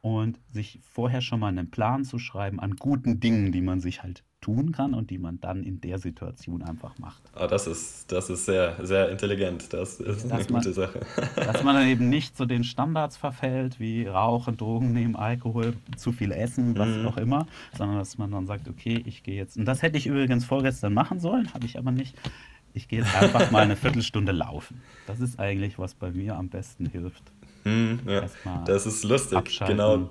Und 0.03 0.39
sich 0.51 0.81
vorher 0.91 1.23
schon 1.23 1.41
mal 1.41 1.49
einen 1.49 1.71
Plan 1.71 2.05
zu 2.05 2.19
schreiben 2.19 2.61
an 2.61 2.77
guten 2.77 3.21
Dingen, 3.21 3.53
die 3.53 3.63
man 3.63 3.81
sich 3.81 4.03
halt 4.03 4.23
tun 4.41 4.73
kann 4.73 4.95
und 4.95 5.11
die 5.11 5.19
man 5.19 5.41
dann 5.41 5.63
in 5.63 5.81
der 5.81 5.99
Situation 5.99 6.63
einfach 6.63 6.99
macht. 6.99 7.23
Oh, 7.39 7.47
das 7.47 7.67
ist, 7.67 8.11
das 8.11 8.31
ist 8.31 8.47
sehr, 8.47 8.77
sehr 8.85 9.11
intelligent. 9.11 9.73
Das 9.73 10.01
ist 10.01 10.25
dass 10.25 10.33
eine 10.33 10.45
man, 10.45 10.63
gute 10.63 10.73
Sache. 10.73 11.01
dass 11.37 11.63
man 11.63 11.75
dann 11.75 11.87
eben 11.87 12.09
nicht 12.09 12.37
zu 12.37 12.47
den 12.47 12.65
Standards 12.65 13.17
verfällt, 13.17 13.79
wie 13.79 14.07
Rauchen, 14.07 14.57
Drogen 14.57 14.93
nehmen, 14.93 15.17
Alkohol, 15.17 15.75
zu 15.97 16.13
viel 16.13 16.33
Essen, 16.33 16.77
was 16.79 16.89
mhm. 16.89 17.07
auch 17.07 17.17
immer, 17.19 17.47
sondern 17.77 17.99
dass 17.99 18.17
man 18.19 18.31
dann 18.31 18.47
sagt, 18.47 18.69
okay, 18.69 19.03
ich 19.05 19.23
gehe 19.23 19.37
jetzt. 19.37 19.57
Und 19.57 19.67
das 19.67 19.83
hätte 19.83 19.99
ich 19.99 20.07
übrigens 20.07 20.45
vorgestern 20.45 20.95
machen 20.95 21.21
sollen, 21.21 21.53
habe 21.53 21.67
ich 21.67 21.79
aber 21.79 21.93
nicht. 21.93 22.17
Ich 22.73 22.89
gehe 22.89 23.01
jetzt 23.01 23.15
einfach 23.21 23.51
mal 23.51 23.63
eine 23.63 23.77
Viertelstunde 23.77 24.33
laufen. 24.33 24.81
Das 25.07 25.21
ist 25.21 25.41
eigentlich, 25.41 25.79
was 25.79 25.95
bei 25.95 26.13
mir 26.13 26.37
am 26.37 26.49
besten 26.49 26.87
hilft. 26.87 27.25
Mhm, 27.65 28.01
ja. 28.07 28.23
Das 28.65 28.87
ist 28.87 29.05
lustig. 29.05 29.61
Genau 29.67 30.09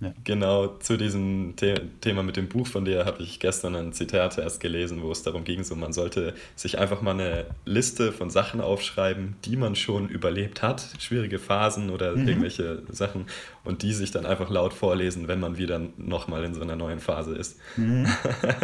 ja. 0.00 0.12
Genau 0.24 0.66
zu 0.66 0.98
diesem 0.98 1.54
The 1.58 1.74
Thema 2.02 2.22
mit 2.22 2.36
dem 2.36 2.48
Buch 2.48 2.66
von 2.66 2.84
dir 2.84 3.06
habe 3.06 3.22
ich 3.22 3.40
gestern 3.40 3.74
ein 3.74 3.92
Zitat 3.94 4.36
erst 4.36 4.60
gelesen, 4.60 5.02
wo 5.02 5.10
es 5.10 5.22
darum 5.22 5.44
ging, 5.44 5.64
so 5.64 5.74
man 5.74 5.94
sollte 5.94 6.34
sich 6.54 6.78
einfach 6.78 7.00
mal 7.00 7.12
eine 7.12 7.46
Liste 7.64 8.12
von 8.12 8.28
Sachen 8.28 8.60
aufschreiben, 8.60 9.36
die 9.46 9.56
man 9.56 9.74
schon 9.74 10.10
überlebt 10.10 10.62
hat, 10.62 10.86
schwierige 10.98 11.38
Phasen 11.38 11.88
oder 11.88 12.14
mhm. 12.14 12.28
irgendwelche 12.28 12.82
Sachen 12.90 13.24
und 13.64 13.82
die 13.82 13.94
sich 13.94 14.10
dann 14.10 14.26
einfach 14.26 14.50
laut 14.50 14.74
vorlesen, 14.74 15.28
wenn 15.28 15.40
man 15.40 15.56
wieder 15.56 15.80
nochmal 15.96 16.44
in 16.44 16.52
so 16.52 16.60
einer 16.60 16.76
neuen 16.76 17.00
Phase 17.00 17.34
ist. 17.34 17.58
Mhm. 17.76 18.06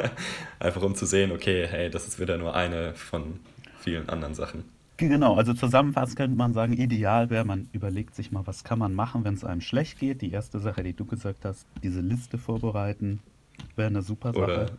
einfach 0.58 0.82
um 0.82 0.94
zu 0.94 1.06
sehen, 1.06 1.32
okay, 1.32 1.66
hey, 1.66 1.88
das 1.88 2.06
ist 2.06 2.20
wieder 2.20 2.36
nur 2.36 2.54
eine 2.54 2.92
von 2.94 3.40
vielen 3.80 4.08
anderen 4.10 4.34
Sachen. 4.34 4.64
Genau, 5.08 5.34
also 5.34 5.54
zusammenfassend 5.54 6.16
könnte 6.16 6.36
man 6.36 6.52
sagen, 6.52 6.74
ideal 6.74 7.30
wäre, 7.30 7.44
man 7.44 7.68
überlegt 7.72 8.14
sich 8.14 8.30
mal, 8.32 8.46
was 8.46 8.64
kann 8.64 8.78
man 8.78 8.94
machen, 8.94 9.24
wenn 9.24 9.34
es 9.34 9.44
einem 9.44 9.60
schlecht 9.60 9.98
geht. 9.98 10.22
Die 10.22 10.30
erste 10.30 10.58
Sache, 10.58 10.82
die 10.82 10.92
du 10.92 11.04
gesagt 11.04 11.44
hast, 11.44 11.66
diese 11.82 12.00
Liste 12.00 12.38
vorbereiten, 12.38 13.20
wäre 13.76 13.88
eine 13.88 14.02
super 14.02 14.32
Sache. 14.32 14.42
Oder, 14.42 14.70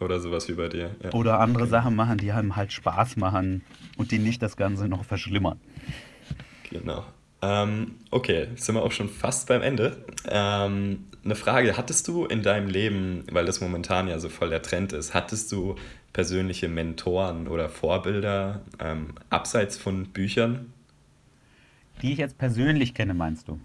oder 0.00 0.20
sowas 0.20 0.48
wie 0.48 0.54
bei 0.54 0.68
dir. 0.68 0.90
Ja. 1.02 1.12
Oder 1.12 1.40
andere 1.40 1.64
okay. 1.64 1.70
Sachen 1.70 1.96
machen, 1.96 2.18
die 2.18 2.32
einem 2.32 2.56
halt 2.56 2.72
Spaß 2.72 3.16
machen 3.16 3.62
und 3.96 4.10
die 4.10 4.18
nicht 4.18 4.42
das 4.42 4.56
Ganze 4.56 4.88
noch 4.88 5.04
verschlimmern. 5.04 5.58
Genau. 6.70 7.04
Ähm, 7.42 7.96
okay, 8.10 8.48
sind 8.56 8.74
wir 8.74 8.82
auch 8.82 8.92
schon 8.92 9.08
fast 9.08 9.48
beim 9.48 9.62
Ende. 9.62 10.04
Ähm, 10.28 11.06
eine 11.24 11.34
Frage, 11.34 11.76
hattest 11.76 12.08
du 12.08 12.26
in 12.26 12.42
deinem 12.42 12.68
Leben, 12.68 13.24
weil 13.30 13.46
das 13.46 13.60
momentan 13.60 14.08
ja 14.08 14.18
so 14.18 14.28
voll 14.28 14.50
der 14.50 14.62
Trend 14.62 14.92
ist, 14.92 15.14
hattest 15.14 15.50
du 15.52 15.76
persönliche 16.12 16.68
Mentoren 16.68 17.48
oder 17.48 17.68
Vorbilder 17.68 18.62
ähm, 18.78 19.14
abseits 19.30 19.76
von 19.76 20.06
Büchern? 20.06 20.72
Die 22.02 22.12
ich 22.12 22.18
jetzt 22.18 22.38
persönlich 22.38 22.94
kenne, 22.94 23.14
meinst 23.14 23.48
du? 23.48 23.60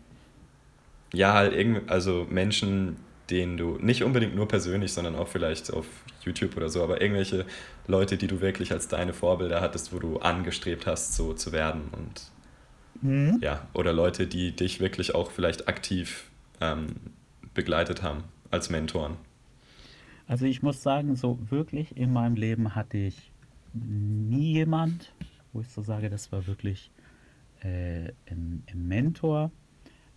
Ja, 1.13 1.33
halt 1.33 1.53
irgendwie, 1.53 1.81
also 1.87 2.27
Menschen, 2.29 2.97
denen 3.29 3.57
du 3.57 3.77
nicht 3.79 4.03
unbedingt 4.03 4.35
nur 4.35 4.47
persönlich, 4.47 4.93
sondern 4.93 5.15
auch 5.15 5.27
vielleicht 5.27 5.71
auf 5.71 5.85
YouTube 6.23 6.57
oder 6.57 6.69
so, 6.69 6.83
aber 6.83 7.01
irgendwelche 7.01 7.45
Leute, 7.87 8.17
die 8.17 8.27
du 8.27 8.41
wirklich 8.41 8.71
als 8.71 8.87
deine 8.87 9.13
Vorbilder 9.13 9.61
hattest, 9.61 9.93
wo 9.93 9.99
du 9.99 10.17
angestrebt 10.19 10.85
hast, 10.85 11.15
so 11.15 11.33
zu 11.33 11.51
werden 11.51 11.83
und 11.91 12.34
Mhm. 13.01 13.39
ja, 13.41 13.67
oder 13.73 13.93
Leute, 13.93 14.27
die 14.27 14.55
dich 14.55 14.79
wirklich 14.79 15.15
auch 15.15 15.31
vielleicht 15.31 15.67
aktiv 15.67 16.29
ähm, 16.61 16.87
begleitet 17.53 18.03
haben 18.03 18.23
als 18.51 18.69
Mentoren. 18.69 19.17
Also 20.27 20.45
ich 20.45 20.63
muss 20.63 20.81
sagen, 20.81 21.15
so 21.15 21.39
wirklich 21.49 21.95
in 21.97 22.11
meinem 22.11 22.35
Leben 22.35 22.75
hatte 22.75 22.97
ich 22.97 23.31
nie 23.73 24.53
jemand, 24.53 25.13
wo 25.53 25.61
ich 25.61 25.69
so 25.69 25.81
sage, 25.81 26.09
das 26.09 26.31
war 26.31 26.47
wirklich 26.47 26.91
äh, 27.61 28.11
ein, 28.29 28.63
ein 28.71 28.87
Mentor. 28.87 29.51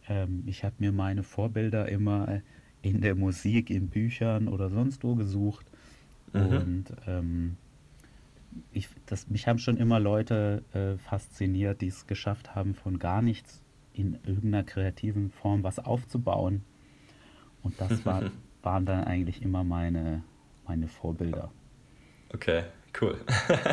Ähm, 0.08 0.44
ich 0.46 0.64
habe 0.64 0.74
mir 0.78 0.92
meine 0.92 1.22
Vorbilder 1.22 1.88
immer 1.88 2.40
in 2.82 3.00
der 3.00 3.14
Musik, 3.14 3.70
in 3.70 3.88
Büchern 3.88 4.48
oder 4.48 4.70
sonst 4.70 5.04
wo 5.04 5.14
gesucht. 5.14 5.66
Mhm. 6.32 6.40
Und 6.40 6.84
ähm, 7.06 7.56
ich, 8.72 8.88
das, 9.06 9.28
mich 9.28 9.46
haben 9.46 9.58
schon 9.58 9.76
immer 9.76 10.00
Leute 10.00 10.62
äh, 10.72 10.98
fasziniert, 10.98 11.80
die 11.80 11.88
es 11.88 12.06
geschafft 12.06 12.54
haben, 12.54 12.74
von 12.74 12.98
gar 12.98 13.22
nichts 13.22 13.62
in 13.92 14.14
irgendeiner 14.24 14.62
kreativen 14.62 15.30
Form 15.30 15.62
was 15.64 15.78
aufzubauen. 15.78 16.62
Und 17.62 17.80
das 17.80 18.04
war, 18.06 18.30
waren 18.62 18.87
dann 18.87 19.04
eigentlich 19.04 19.42
immer 19.42 19.64
meine, 19.64 20.22
meine 20.66 20.88
Vorbilder. 20.88 21.50
Okay, 22.32 22.64
cool. 23.00 23.16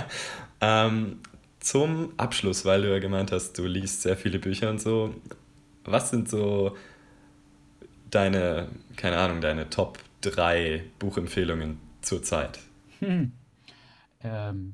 ähm, 0.62 1.20
zum 1.60 2.14
Abschluss, 2.18 2.66
weil 2.66 2.84
du 2.84 2.92
ja 2.92 3.00
gemeint 3.00 3.32
hast, 3.32 3.58
du 3.58 3.66
liest 3.66 4.02
sehr 4.02 4.18
viele 4.18 4.40
Bücher 4.40 4.70
und 4.70 4.80
so. 4.80 5.16
Was 5.84 6.10
sind 6.10 6.30
so 6.30 6.76
deine, 8.10 8.70
keine 8.96 9.18
Ahnung, 9.18 9.42
deine 9.42 9.70
Top 9.70 10.00
3 10.22 10.84
Buchempfehlungen 11.00 11.80
zurzeit? 12.02 12.60
Hm. 13.00 13.32
Ähm, 14.26 14.74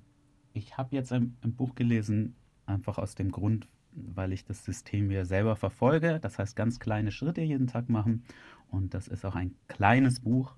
ich 0.53 0.77
habe 0.77 0.95
jetzt 0.95 1.11
ein, 1.11 1.35
ein 1.41 1.53
Buch 1.53 1.75
gelesen, 1.75 2.35
einfach 2.65 2.97
aus 2.97 3.15
dem 3.15 3.31
Grund, 3.31 3.67
weil 3.91 4.31
ich 4.31 4.45
das 4.45 4.63
System 4.63 5.07
mir 5.07 5.25
selber 5.25 5.55
verfolge. 5.55 6.19
Das 6.21 6.39
heißt, 6.39 6.55
ganz 6.55 6.79
kleine 6.79 7.11
Schritte 7.11 7.41
jeden 7.41 7.67
Tag 7.67 7.89
machen. 7.89 8.23
Und 8.69 8.93
das 8.93 9.07
ist 9.07 9.25
auch 9.25 9.35
ein 9.35 9.53
kleines 9.67 10.21
Buch. 10.21 10.55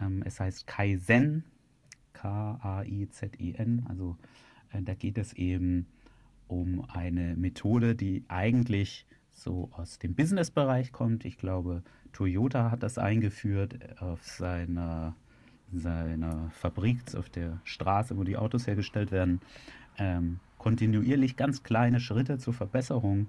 Ähm, 0.00 0.22
es 0.24 0.40
heißt 0.40 0.66
Kaizen, 0.66 1.44
K-A-I-Z-I-N. 2.14 3.84
Also 3.88 4.16
äh, 4.72 4.82
da 4.82 4.94
geht 4.94 5.18
es 5.18 5.34
eben 5.34 5.86
um 6.48 6.84
eine 6.88 7.36
Methode, 7.36 7.94
die 7.94 8.24
eigentlich 8.28 9.06
so 9.30 9.70
aus 9.72 9.98
dem 9.98 10.14
Businessbereich 10.14 10.92
kommt. 10.92 11.24
Ich 11.24 11.38
glaube, 11.38 11.82
Toyota 12.12 12.70
hat 12.70 12.82
das 12.82 12.98
eingeführt 12.98 14.00
auf 14.00 14.24
seiner, 14.24 15.14
seiner 15.72 16.50
Fabrik, 16.52 17.14
auf 17.14 17.30
der 17.30 17.60
Straße, 17.64 18.16
wo 18.16 18.24
die 18.24 18.36
Autos 18.36 18.66
hergestellt 18.66 19.12
werden. 19.12 19.40
Ähm, 19.98 20.40
kontinuierlich 20.58 21.36
ganz 21.36 21.62
kleine 21.62 22.00
Schritte 22.00 22.38
zur 22.38 22.54
Verbesserung. 22.54 23.28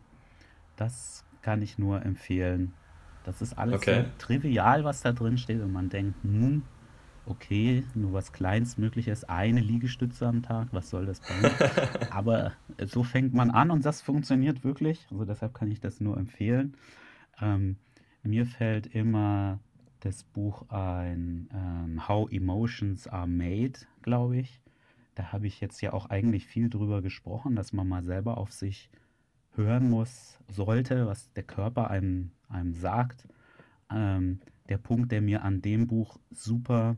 Das 0.75 1.25
kann 1.41 1.61
ich 1.61 1.77
nur 1.77 2.03
empfehlen. 2.05 2.73
Das 3.23 3.41
ist 3.41 3.53
alles 3.57 3.75
Okay. 3.77 4.03
so 4.05 4.11
trivial, 4.17 4.83
was 4.83 5.01
da 5.01 5.11
drin 5.11 5.37
steht 5.37 5.61
und 5.61 5.71
man 5.71 5.89
denkt, 5.89 6.23
hm, 6.23 6.63
okay, 7.25 7.85
nur 7.93 8.13
was 8.13 8.31
Kleinstmögliches, 8.31 9.25
eine 9.25 9.59
Liegestütze 9.61 10.27
am 10.27 10.41
Tag, 10.41 10.69
was 10.71 10.89
soll 10.89 11.05
das 11.05 11.21
bringen? 11.21 11.59
Aber 12.09 12.53
so 12.85 13.03
fängt 13.03 13.33
man 13.33 13.51
an 13.51 13.71
und 13.71 13.85
das 13.85 14.01
funktioniert 14.01 14.63
wirklich. 14.63 15.07
Also 15.11 15.25
deshalb 15.25 15.53
kann 15.53 15.71
ich 15.71 15.79
das 15.79 15.99
nur 16.01 16.17
empfehlen. 16.17 16.75
Ähm, 17.39 17.77
mir 18.23 18.45
fällt 18.45 18.87
immer 18.87 19.59
das 20.01 20.23
Buch 20.23 20.69
ein, 20.69 21.49
ähm, 21.53 22.07
How 22.07 22.29
Emotions 22.31 23.07
Are 23.07 23.27
Made, 23.27 23.79
glaube 24.01 24.37
ich. 24.37 24.61
Da 25.15 25.31
habe 25.31 25.47
ich 25.47 25.61
jetzt 25.61 25.81
ja 25.81 25.93
auch 25.93 26.07
eigentlich 26.09 26.45
viel 26.45 26.69
drüber 26.69 27.01
gesprochen, 27.01 27.55
dass 27.55 27.73
man 27.73 27.87
mal 27.87 28.03
selber 28.03 28.37
auf 28.37 28.51
sich 28.51 28.89
hören 29.55 29.89
muss, 29.89 30.39
sollte, 30.47 31.07
was 31.07 31.31
der 31.33 31.43
Körper 31.43 31.89
einem, 31.89 32.31
einem 32.47 32.73
sagt. 32.73 33.27
Ähm, 33.91 34.39
der 34.69 34.77
Punkt, 34.77 35.11
der 35.11 35.21
mir 35.21 35.43
an 35.43 35.61
dem 35.61 35.87
Buch 35.87 36.17
super 36.31 36.95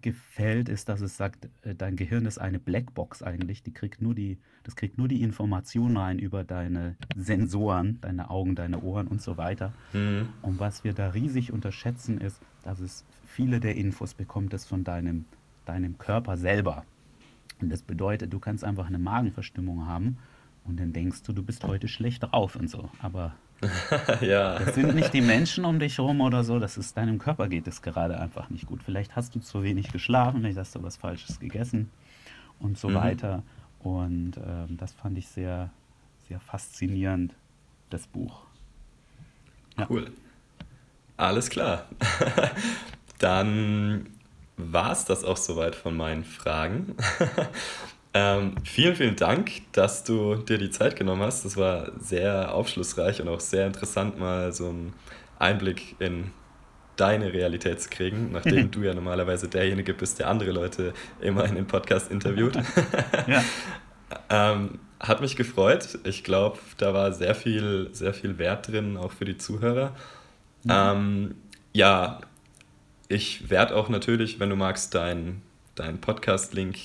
gefällt, 0.00 0.68
ist, 0.68 0.88
dass 0.88 1.00
es 1.00 1.16
sagt, 1.16 1.48
äh, 1.62 1.74
dein 1.74 1.96
Gehirn 1.96 2.26
ist 2.26 2.38
eine 2.38 2.58
Blackbox 2.58 3.22
eigentlich. 3.22 3.62
Die 3.62 3.72
kriegt 3.72 4.02
nur 4.02 4.14
die, 4.14 4.38
das 4.64 4.76
kriegt 4.76 4.98
nur 4.98 5.08
die 5.08 5.22
Information 5.22 5.96
rein 5.96 6.18
über 6.18 6.44
deine 6.44 6.96
Sensoren, 7.16 7.98
deine 8.00 8.30
Augen, 8.30 8.54
deine 8.54 8.82
Ohren 8.82 9.08
und 9.08 9.22
so 9.22 9.36
weiter. 9.36 9.72
Hm, 9.92 10.28
Und 10.42 10.60
was 10.60 10.84
wir 10.84 10.92
da 10.92 11.08
riesig 11.10 11.52
unterschätzen, 11.52 12.18
ist, 12.18 12.40
dass 12.62 12.80
es 12.80 13.04
viele 13.26 13.60
der 13.60 13.76
Infos 13.76 14.14
bekommt 14.14 14.52
es 14.54 14.64
von 14.64 14.84
deinem, 14.84 15.24
deinem 15.64 15.98
Körper 15.98 16.36
selber. 16.36 16.84
Und 17.60 17.70
das 17.70 17.82
bedeutet, 17.82 18.32
du 18.32 18.40
kannst 18.40 18.64
einfach 18.64 18.86
eine 18.86 18.98
Magenverstimmung 18.98 19.86
haben 19.86 20.18
und 20.64 20.78
dann 20.78 20.92
denkst 20.92 21.22
du, 21.24 21.32
du 21.32 21.42
bist 21.42 21.64
heute 21.64 21.88
schlecht 21.88 22.22
drauf 22.22 22.56
und 22.56 22.68
so. 22.68 22.88
Aber 23.00 23.34
ja. 24.20 24.58
das 24.58 24.74
sind 24.74 24.94
nicht 24.94 25.12
die 25.12 25.20
Menschen 25.20 25.64
um 25.64 25.78
dich 25.78 25.98
herum 25.98 26.20
oder 26.20 26.44
so, 26.44 26.58
das 26.58 26.76
ist 26.76 26.96
deinem 26.96 27.18
Körper 27.18 27.48
geht 27.48 27.66
es 27.66 27.82
gerade 27.82 28.18
einfach 28.18 28.50
nicht 28.50 28.66
gut. 28.66 28.82
Vielleicht 28.82 29.14
hast 29.16 29.34
du 29.34 29.40
zu 29.40 29.62
wenig 29.62 29.92
geschlafen, 29.92 30.40
vielleicht 30.40 30.58
hast 30.58 30.74
du 30.74 30.82
was 30.82 30.96
Falsches 30.96 31.38
gegessen 31.40 31.90
und 32.58 32.78
so 32.78 32.88
Mhm. 32.88 32.94
weiter. 32.94 33.42
Und 33.80 34.32
ähm, 34.36 34.76
das 34.78 34.92
fand 34.92 35.18
ich 35.18 35.28
sehr, 35.28 35.70
sehr 36.28 36.38
faszinierend, 36.40 37.34
das 37.90 38.06
Buch. 38.06 38.42
Ja. 39.78 39.86
Cool. 39.88 40.10
Alles 41.16 41.50
klar. 41.50 41.86
Dann 43.18 44.06
war 44.56 44.92
es 44.92 45.04
das 45.04 45.24
auch 45.24 45.36
soweit 45.36 45.74
von 45.74 45.96
meinen 45.96 46.24
Fragen. 46.24 46.96
ähm, 48.14 48.56
vielen, 48.64 48.94
vielen 48.94 49.16
Dank, 49.16 49.50
dass 49.72 50.04
du 50.04 50.36
dir 50.36 50.58
die 50.58 50.70
Zeit 50.70 50.96
genommen 50.96 51.22
hast. 51.22 51.44
Das 51.44 51.56
war 51.56 51.92
sehr 51.98 52.54
aufschlussreich 52.54 53.22
und 53.22 53.28
auch 53.28 53.40
sehr 53.40 53.66
interessant, 53.66 54.18
mal 54.18 54.52
so 54.52 54.68
einen 54.68 54.92
Einblick 55.38 55.96
in 55.98 56.30
deine 56.96 57.32
Realität 57.32 57.80
zu 57.80 57.88
kriegen, 57.88 58.30
nachdem 58.32 58.70
du 58.70 58.82
ja 58.82 58.92
normalerweise 58.94 59.48
derjenige 59.48 59.94
bist, 59.94 60.18
der 60.18 60.28
andere 60.28 60.52
Leute 60.52 60.92
immer 61.20 61.44
in 61.44 61.54
den 61.54 61.66
Podcast 61.66 62.10
interviewt. 62.10 62.56
Ja. 63.26 63.42
Ähm, 64.28 64.78
hat 65.00 65.22
mich 65.22 65.36
gefreut. 65.36 65.98
Ich 66.04 66.22
glaube, 66.22 66.58
da 66.76 66.92
war 66.92 67.12
sehr 67.12 67.34
viel, 67.34 67.88
sehr 67.92 68.12
viel 68.12 68.36
Wert 68.36 68.68
drin, 68.68 68.98
auch 68.98 69.10
für 69.10 69.24
die 69.24 69.38
Zuhörer. 69.38 69.96
Ähm, 70.68 71.34
ja, 71.72 72.20
ich 73.08 73.48
werde 73.48 73.74
auch 73.74 73.88
natürlich, 73.88 74.38
wenn 74.38 74.50
du 74.50 74.56
magst, 74.56 74.94
deinen 74.94 75.40
dein 75.74 75.98
Podcast-Link 75.98 76.76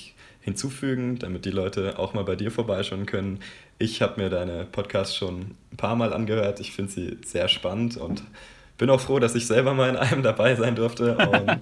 hinzufügen, 0.48 1.20
damit 1.20 1.44
die 1.44 1.52
Leute 1.52 2.00
auch 2.00 2.14
mal 2.14 2.24
bei 2.24 2.38
dir 2.38 2.52
vorbeischauen 2.52 3.06
können. 3.06 3.42
Ich 3.80 4.02
habe 4.02 4.22
mir 4.22 4.30
deine 4.30 4.64
Podcasts 4.64 5.14
schon 5.14 5.58
ein 5.74 5.76
paar 5.76 5.98
Mal 5.98 6.14
angehört. 6.14 6.62
Ich 6.62 6.72
finde 6.72 6.90
sie 6.90 7.18
sehr 7.26 7.50
spannend 7.50 7.98
und 7.98 8.24
bin 8.78 8.90
auch 8.90 9.02
froh, 9.02 9.20
dass 9.20 9.36
ich 9.36 9.46
selber 9.46 9.74
mal 9.74 9.90
in 9.90 9.98
einem 9.98 10.24
dabei 10.24 10.56
sein 10.56 10.74
durfte. 10.78 11.18
Und 11.18 11.60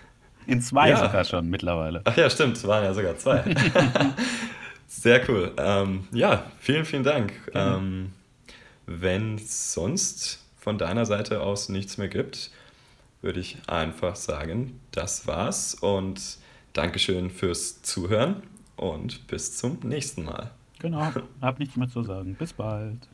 In 0.46 0.60
zwei 0.60 0.90
Ja. 0.90 0.98
sogar 0.98 1.24
schon 1.24 1.48
mittlerweile. 1.48 2.02
Ach 2.04 2.14
ja, 2.14 2.28
stimmt, 2.28 2.58
es 2.58 2.66
waren 2.66 2.84
ja 2.84 2.92
sogar 2.92 3.16
zwei. 3.16 3.42
Sehr 4.86 5.26
cool. 5.30 5.52
Ähm, 5.56 6.06
ja, 6.12 6.44
vielen, 6.60 6.84
vielen 6.84 7.04
Dank. 7.04 7.32
Gerne. 7.52 7.76
Ähm, 7.78 8.12
wenn 8.84 9.36
es 9.36 9.72
sonst 9.72 10.40
von 10.60 10.76
deiner 10.76 11.06
Seite 11.06 11.40
aus 11.40 11.70
nichts 11.70 11.96
mehr 11.96 12.08
gibt, 12.08 12.50
würde 13.22 13.40
ich 13.40 13.56
einfach 13.66 14.14
sagen, 14.14 14.78
das 14.92 15.26
war's 15.26 15.74
und 15.74 16.20
Dankeschön 16.76 17.30
fürs 17.30 17.80
Zuhören 17.80 18.42
und 18.76 19.26
bis 19.28 19.56
zum 19.56 19.78
nächsten 19.82 20.24
Mal. 20.24 20.50
Genau, 20.78 21.10
hab 21.40 21.58
nichts 21.58 21.74
mehr 21.76 21.88
zu 21.88 22.02
sagen. 22.02 22.34
Bis 22.34 22.52
bald. 22.52 23.08